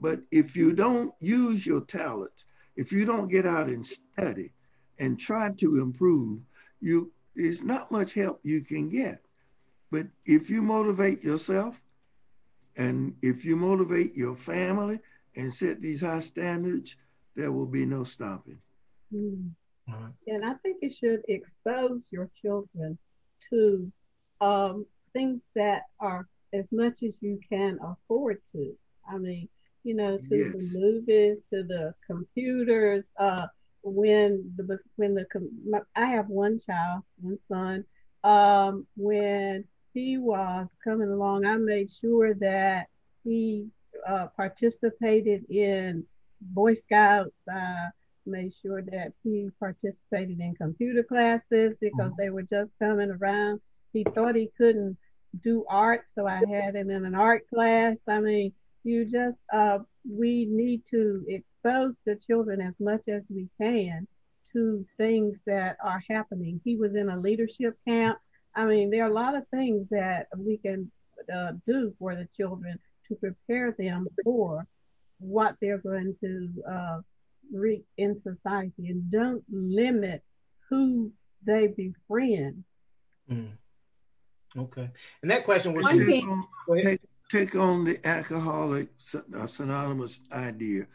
[0.00, 4.52] But but if you don't use your talents, if you don't get out and study
[4.98, 6.40] and try to improve,
[6.80, 9.20] you there's not much help you can get.
[9.90, 11.82] But if you motivate yourself
[12.76, 15.00] and if you motivate your family
[15.36, 16.96] and set these high standards,
[17.34, 18.58] there will be no stopping.
[19.14, 19.50] Mm.
[20.26, 22.98] And I think you should expose your children
[23.50, 23.92] to
[24.40, 28.74] um, things that are as much as you can afford to.
[29.08, 29.48] I mean,
[29.86, 30.52] you know, to yes.
[30.52, 33.46] the movies, to the computers, uh,
[33.84, 35.24] when the when the
[35.94, 37.84] I have one child, one son.
[38.24, 39.64] Um, when
[39.94, 42.88] he was coming along, I made sure that
[43.22, 43.68] he
[44.06, 46.04] uh, participated in
[46.40, 47.30] Boy Scouts.
[47.48, 47.86] Uh,
[48.26, 53.60] made sure that he participated in computer classes because they were just coming around.
[53.92, 54.98] He thought he couldn't
[55.44, 57.96] do art, so I had him in an art class.
[58.08, 58.52] I mean,
[58.86, 59.78] you just, uh,
[60.08, 64.06] we need to expose the children as much as we can
[64.52, 66.60] to things that are happening.
[66.64, 68.18] He was in a leadership camp.
[68.54, 70.90] I mean, there are a lot of things that we can
[71.34, 72.78] uh, do for the children
[73.08, 74.66] to prepare them for
[75.18, 77.00] what they're going to uh,
[77.52, 80.22] reap in society and don't limit
[80.68, 81.12] who
[81.44, 82.64] they befriend.
[83.30, 83.50] Mm.
[84.56, 84.88] Okay.
[85.22, 86.44] And that question was take, on,
[87.30, 88.88] take, take on the alcoholic
[89.34, 90.86] uh, synonymous idea.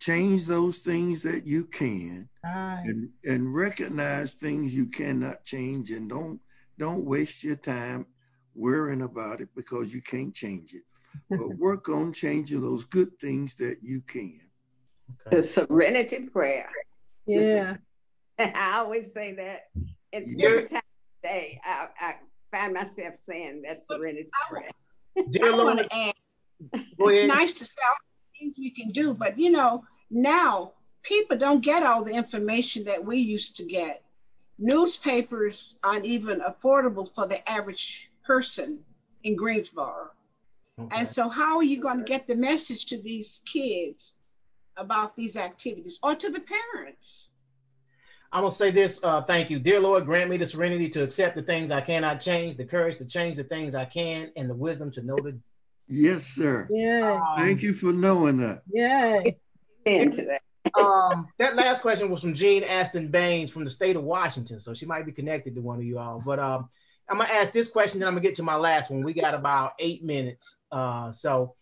[0.00, 6.40] Change those things that you can and, and recognize things you cannot change and don't
[6.76, 8.04] don't waste your time
[8.54, 10.82] worrying about it because you can't change it.
[11.30, 14.40] But work on changing those good things that you can.
[15.26, 15.36] Okay.
[15.36, 16.68] The serenity prayer.
[17.24, 17.76] Yeah.
[18.38, 19.60] I always say that.
[20.12, 20.48] It's yeah.
[20.48, 20.82] every time
[21.22, 22.14] day I, I
[22.52, 24.68] find myself saying that serenity prayer.
[25.30, 26.14] Dear I want to add,
[26.72, 31.36] it's nice to say all the things we can do, but you know, now people
[31.36, 34.02] don't get all the information that we used to get.
[34.58, 38.84] Newspapers aren't even affordable for the average person
[39.22, 40.10] in Greensboro.
[40.78, 40.98] Okay.
[40.98, 44.16] And so, how are you going to get the message to these kids
[44.76, 47.30] about these activities or to the parents?
[48.34, 48.98] I'm gonna say this.
[49.00, 50.04] Uh, thank you, dear Lord.
[50.04, 53.36] Grant me the serenity to accept the things I cannot change, the courage to change
[53.36, 55.38] the things I can, and the wisdom to know the.
[55.86, 56.66] Yes, sir.
[56.68, 57.22] Yeah.
[57.28, 58.62] Um, thank you for knowing that.
[58.68, 59.22] Yeah.
[59.86, 60.40] Into that.
[60.80, 64.74] um, that last question was from Jean Aston Baines from the state of Washington, so
[64.74, 66.20] she might be connected to one of you all.
[66.24, 66.68] But um,
[67.08, 69.04] I'm gonna ask this question, then I'm gonna get to my last one.
[69.04, 71.54] We got about eight minutes, uh, so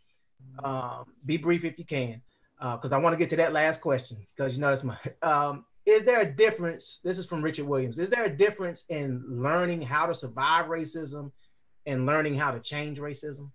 [0.64, 2.22] um, be brief if you can,
[2.58, 4.96] because uh, I want to get to that last question because you know that's my.
[5.22, 7.00] Um, is there a difference?
[7.02, 7.98] This is from Richard Williams.
[7.98, 11.32] Is there a difference in learning how to survive racism
[11.86, 13.50] and learning how to change racism?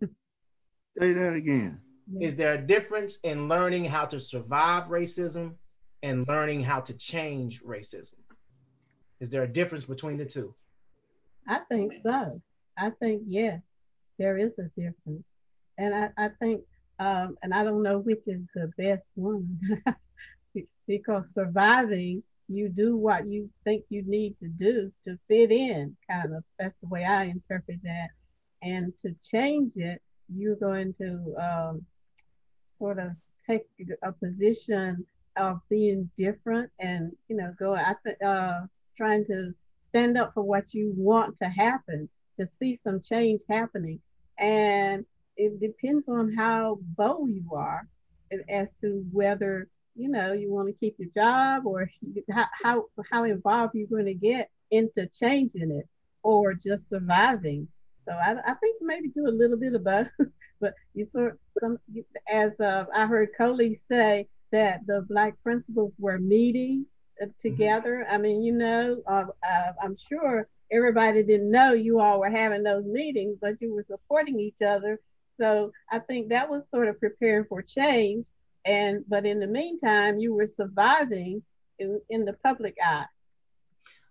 [0.00, 1.80] Say that again.
[2.20, 5.54] Is there a difference in learning how to survive racism
[6.02, 8.14] and learning how to change racism?
[9.20, 10.54] Is there a difference between the two?
[11.48, 12.40] I think so.
[12.78, 13.60] I think yes,
[14.18, 15.24] there is a difference,
[15.78, 16.62] and I, I think,
[16.98, 19.58] um, and I don't know which is the best one,
[20.86, 25.96] because surviving, you do what you think you need to do to fit in.
[26.10, 28.08] Kind of that's the way I interpret that,
[28.62, 31.86] and to change it, you're going to um,
[32.72, 33.10] sort of
[33.48, 33.62] take
[34.02, 35.04] a position
[35.36, 37.74] of being different, and you know, go.
[37.74, 38.60] I think uh,
[38.96, 39.52] trying to
[39.88, 42.08] stand up for what you want to happen,
[42.38, 44.00] to see some change happening.
[44.38, 45.04] And
[45.36, 47.88] it depends on how bold you are
[48.48, 51.90] as to whether, you know, you want to keep your job or
[52.30, 55.88] how, how, how involved you're going to get into changing it
[56.22, 57.68] or just surviving.
[58.04, 60.08] So I, I think maybe do a little bit of both.
[60.60, 61.78] but you sort some
[62.32, 66.86] as uh, I heard Coley say that the black principals were meeting
[67.22, 67.30] Mm-hmm.
[67.40, 68.04] together.
[68.04, 68.14] Mm-hmm.
[68.14, 72.62] I mean, you know, uh, uh, I'm sure everybody didn't know you all were having
[72.62, 75.00] those meetings, but you were supporting each other.
[75.38, 78.26] So I think that was sort of preparing for change.
[78.66, 81.42] And but in the meantime, you were surviving
[81.78, 83.06] in, in the public eye.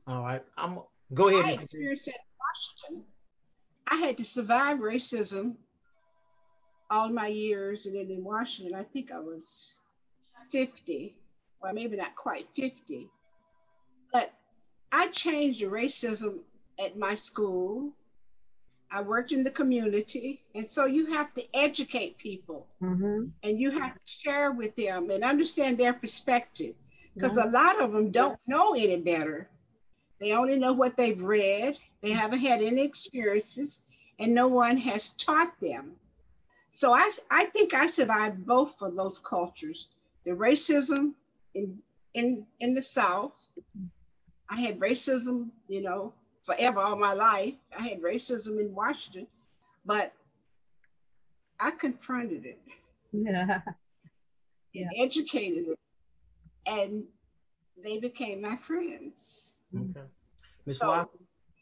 [0.08, 0.80] All right, I'm
[1.14, 1.45] go ahead.
[1.45, 3.06] I experienced at Washington.
[3.88, 5.56] I had to survive racism
[6.89, 9.82] all my years, and then in Washington, I think I was
[10.51, 11.16] 50
[11.66, 13.10] well, maybe not quite 50,
[14.14, 14.32] but
[14.91, 16.41] I changed the racism
[16.84, 17.91] at my school.
[18.96, 20.41] I worked in the community.
[20.56, 23.26] And so you have to educate people mm-hmm.
[23.43, 26.76] and you have to share with them and understand their perspective
[27.14, 29.50] because a lot of them don't know any better.
[30.22, 33.84] They only know what they've read, they haven't had any experiences,
[34.20, 35.91] and no one has taught them.
[36.70, 39.89] So I, I think I survived both of those cultures
[40.26, 41.14] the racism
[41.54, 41.78] in
[42.14, 43.52] in in the South.
[44.50, 46.14] I had racism, you know,
[46.46, 47.56] forever all my life.
[47.78, 49.28] I had racism in Washington,
[49.86, 50.14] but
[51.60, 52.60] I confronted it.
[53.12, 53.60] Yeah.
[53.64, 55.04] And yeah.
[55.04, 55.80] educated it.
[56.68, 57.08] And
[57.84, 59.56] they became my friends.
[59.76, 60.02] Okay.
[60.66, 60.78] Ms.
[60.82, 61.10] So,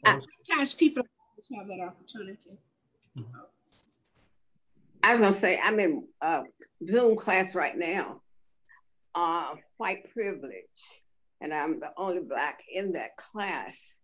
[0.05, 2.51] sometimes people don't have that opportunity.
[3.17, 3.39] Mm-hmm.
[5.03, 6.43] I was gonna say I'm in uh,
[6.87, 8.21] Zoom class right now,
[9.15, 11.01] uh, white privilege,
[11.41, 13.99] and I'm the only Black in that class.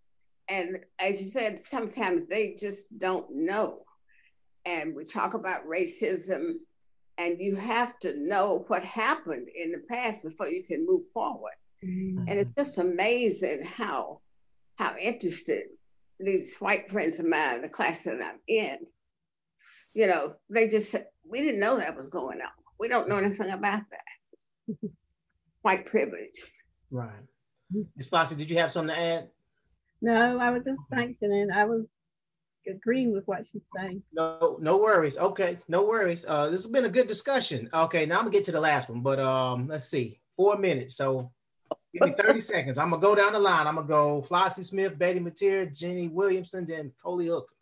[0.49, 3.83] And as you said, sometimes they just don't know.
[4.65, 6.53] And we talk about racism,
[7.17, 11.53] and you have to know what happened in the past before you can move forward.
[11.85, 12.25] Mm-hmm.
[12.27, 14.21] And it's just amazing how
[14.77, 15.63] how interested
[16.19, 18.77] these white friends of mine, the class that I'm in,
[19.93, 22.51] you know, they just said, we didn't know that was going on.
[22.79, 24.77] We don't know anything about that.
[25.61, 26.51] white privilege.
[26.91, 27.11] Right.
[27.95, 28.07] Ms.
[28.09, 29.29] Flossie, did you have something to add?
[30.01, 31.49] No, I was just sanctioning.
[31.51, 31.87] I was
[32.67, 34.03] agreeing with what she's saying.
[34.13, 35.17] No, no worries.
[35.17, 36.23] Okay, no worries.
[36.27, 37.69] Uh, this has been a good discussion.
[37.73, 40.95] Okay, now I'm gonna get to the last one, but um, let's see, four minutes.
[40.95, 41.31] So
[41.93, 42.77] give me 30 seconds.
[42.77, 43.67] I'm gonna go down the line.
[43.67, 47.53] I'm gonna go Flossie Smith, Betty Mateer, Jenny Williamson, then Coley Hooker.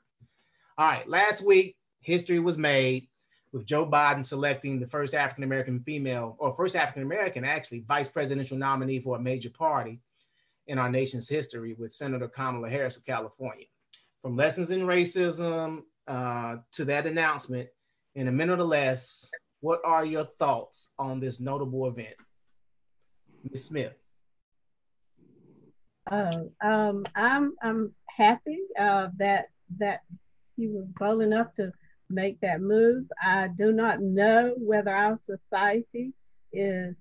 [0.77, 3.07] All right, last week history was made
[3.51, 8.07] with Joe Biden selecting the first African American female, or first African American actually, vice
[8.07, 9.99] presidential nominee for a major party
[10.67, 13.65] in our nation's history with Senator Kamala Harris of California
[14.21, 17.69] from lessons in racism uh, to that announcement
[18.15, 19.29] in a minute or less,
[19.61, 22.15] what are your thoughts on this notable event?
[23.49, 23.65] Ms.
[23.65, 23.93] Smith.
[26.11, 30.01] Oh, um, I'm I'm happy uh, that that
[30.55, 31.71] he was bold enough to
[32.09, 33.05] make that move.
[33.21, 36.13] I do not know whether our society
[36.53, 36.95] is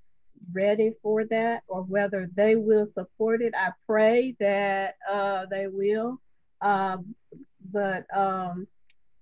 [0.53, 3.55] ready for that or whether they will support it.
[3.57, 6.21] I pray that uh, they will.
[6.61, 7.15] Um,
[7.73, 8.67] but um,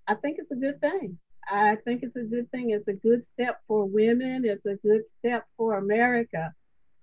[0.07, 1.19] I think it's a good thing.
[1.49, 2.71] I think it's a good thing.
[2.71, 4.45] It's a good step for women.
[4.45, 6.55] It's a good step for America.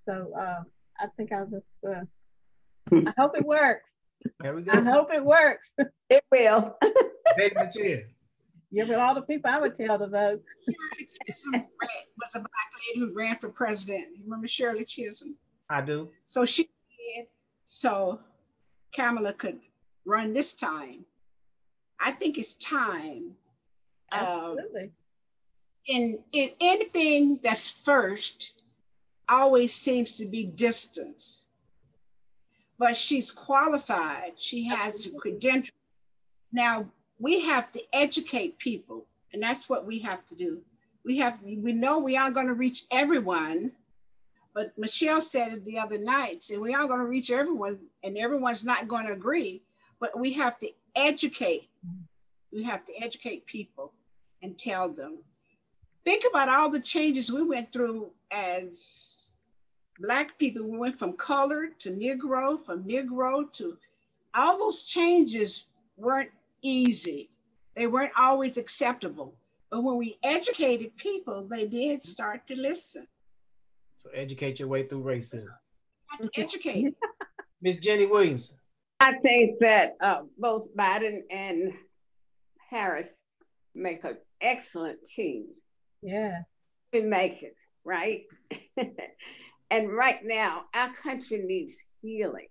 [0.06, 0.64] So uh,
[1.00, 2.06] I think I'll just, uh,
[2.92, 3.96] I hope it works.
[4.40, 4.72] There we go.
[4.72, 5.74] I hope it works.
[6.10, 6.78] It will.
[8.72, 10.42] Yeah, but all the people I would tell to vote.
[10.66, 11.68] Shirley Chisholm
[12.18, 12.50] was a black
[12.88, 14.08] lady who ran for president.
[14.16, 15.36] You remember Shirley Chisholm?
[15.70, 16.10] I do.
[16.26, 17.28] So she did.
[17.66, 18.22] So
[18.96, 19.60] Kamala could
[20.06, 21.06] run this time.
[22.00, 23.36] I think it's time.
[24.14, 24.84] Um, Absolutely.
[24.84, 24.88] Uh,
[25.88, 28.64] in, in anything that's first
[29.28, 31.48] always seems to be distance.
[32.78, 34.34] But she's qualified.
[34.38, 35.72] She has credentials.
[36.52, 36.90] Now
[37.22, 40.62] we have to educate people, and that's what we have to do.
[41.06, 43.72] We have we know we aren't going to reach everyone,
[44.54, 48.18] but Michelle said it the other night, and we aren't going to reach everyone, and
[48.18, 49.62] everyone's not going to agree
[50.02, 51.70] but we have to educate.
[52.52, 53.94] We have to educate people
[54.42, 55.20] and tell them.
[56.04, 59.32] Think about all the changes we went through as
[60.00, 60.64] Black people.
[60.68, 63.78] We went from colored to Negro, from Negro to
[64.34, 66.32] all those changes weren't
[66.62, 67.30] easy.
[67.76, 69.36] They weren't always acceptable.
[69.70, 73.08] But when we educated people, they did start to listen.
[74.04, 75.48] So educate your way through racism.
[76.36, 76.94] Educate.
[77.62, 78.58] Miss Jenny Williamson.
[79.00, 81.74] I think that uh, both Biden and
[82.70, 83.24] Harris
[83.74, 85.48] make an excellent team.
[86.02, 86.40] Yeah.
[86.92, 87.56] We make it,
[87.86, 88.24] right?
[89.72, 92.48] and right now, our country needs healing.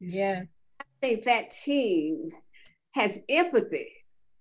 [0.00, 0.46] Yes.
[0.80, 2.30] I think that team
[2.96, 3.92] has empathy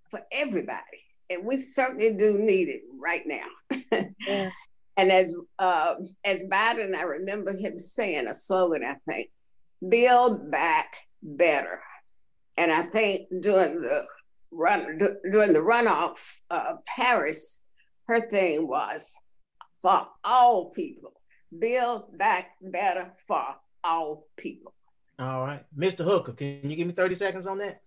[0.10, 1.04] for everybody.
[1.30, 4.08] And we certainly do need it right now.
[4.28, 4.50] yeah.
[4.98, 9.30] And as uh, as Biden, I remember him saying a slogan, I think,
[9.90, 11.82] build back better.
[12.58, 14.06] And I think during the
[14.52, 17.62] run during the runoff, uh, Harris,
[18.08, 19.18] her thing was
[19.82, 21.12] for all people,
[21.60, 23.44] build back better for
[23.84, 24.74] all people.
[25.20, 26.06] All right, Mr.
[26.06, 27.82] Hooker, can you give me thirty seconds on that?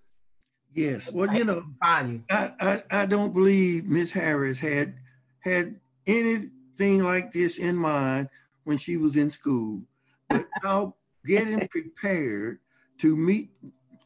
[0.74, 1.10] Yes.
[1.10, 4.94] Well, you know, I, I, I don't believe Miss Harris had
[5.40, 8.28] had anything like this in mind
[8.64, 9.82] when she was in school.
[10.28, 10.94] But how
[11.24, 12.58] getting prepared
[12.98, 13.50] to meet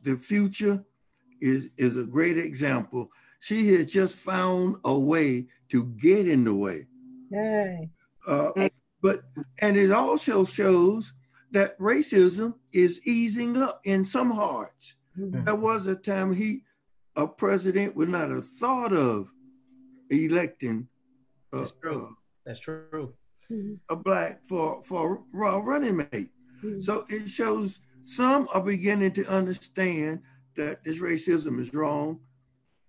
[0.03, 0.85] the future
[1.41, 3.11] is, is a great example.
[3.41, 6.87] She has just found a way to get in the way.
[7.31, 7.91] Yay.
[8.27, 8.51] Uh,
[9.01, 9.23] but
[9.59, 11.13] and it also shows
[11.51, 14.95] that racism is easing up in some hearts.
[15.19, 15.45] Mm-hmm.
[15.45, 16.63] There was a time he,
[17.17, 19.33] a president, would not have thought of
[20.11, 20.89] electing.
[21.53, 22.05] Uh, That's true.
[22.05, 22.15] Uh,
[22.47, 23.15] That's true.
[23.91, 26.31] A black for for a running mate.
[26.65, 26.81] Mm-hmm.
[26.81, 30.21] So it shows some are beginning to understand
[30.57, 32.21] that this racism is wrong,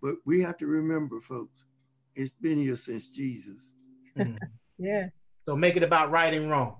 [0.02, 1.66] but we have to remember, folks,
[2.16, 3.72] it's been here since Jesus.
[4.18, 4.38] Mm.
[4.78, 5.08] yeah.
[5.46, 6.78] So make it about right and wrong.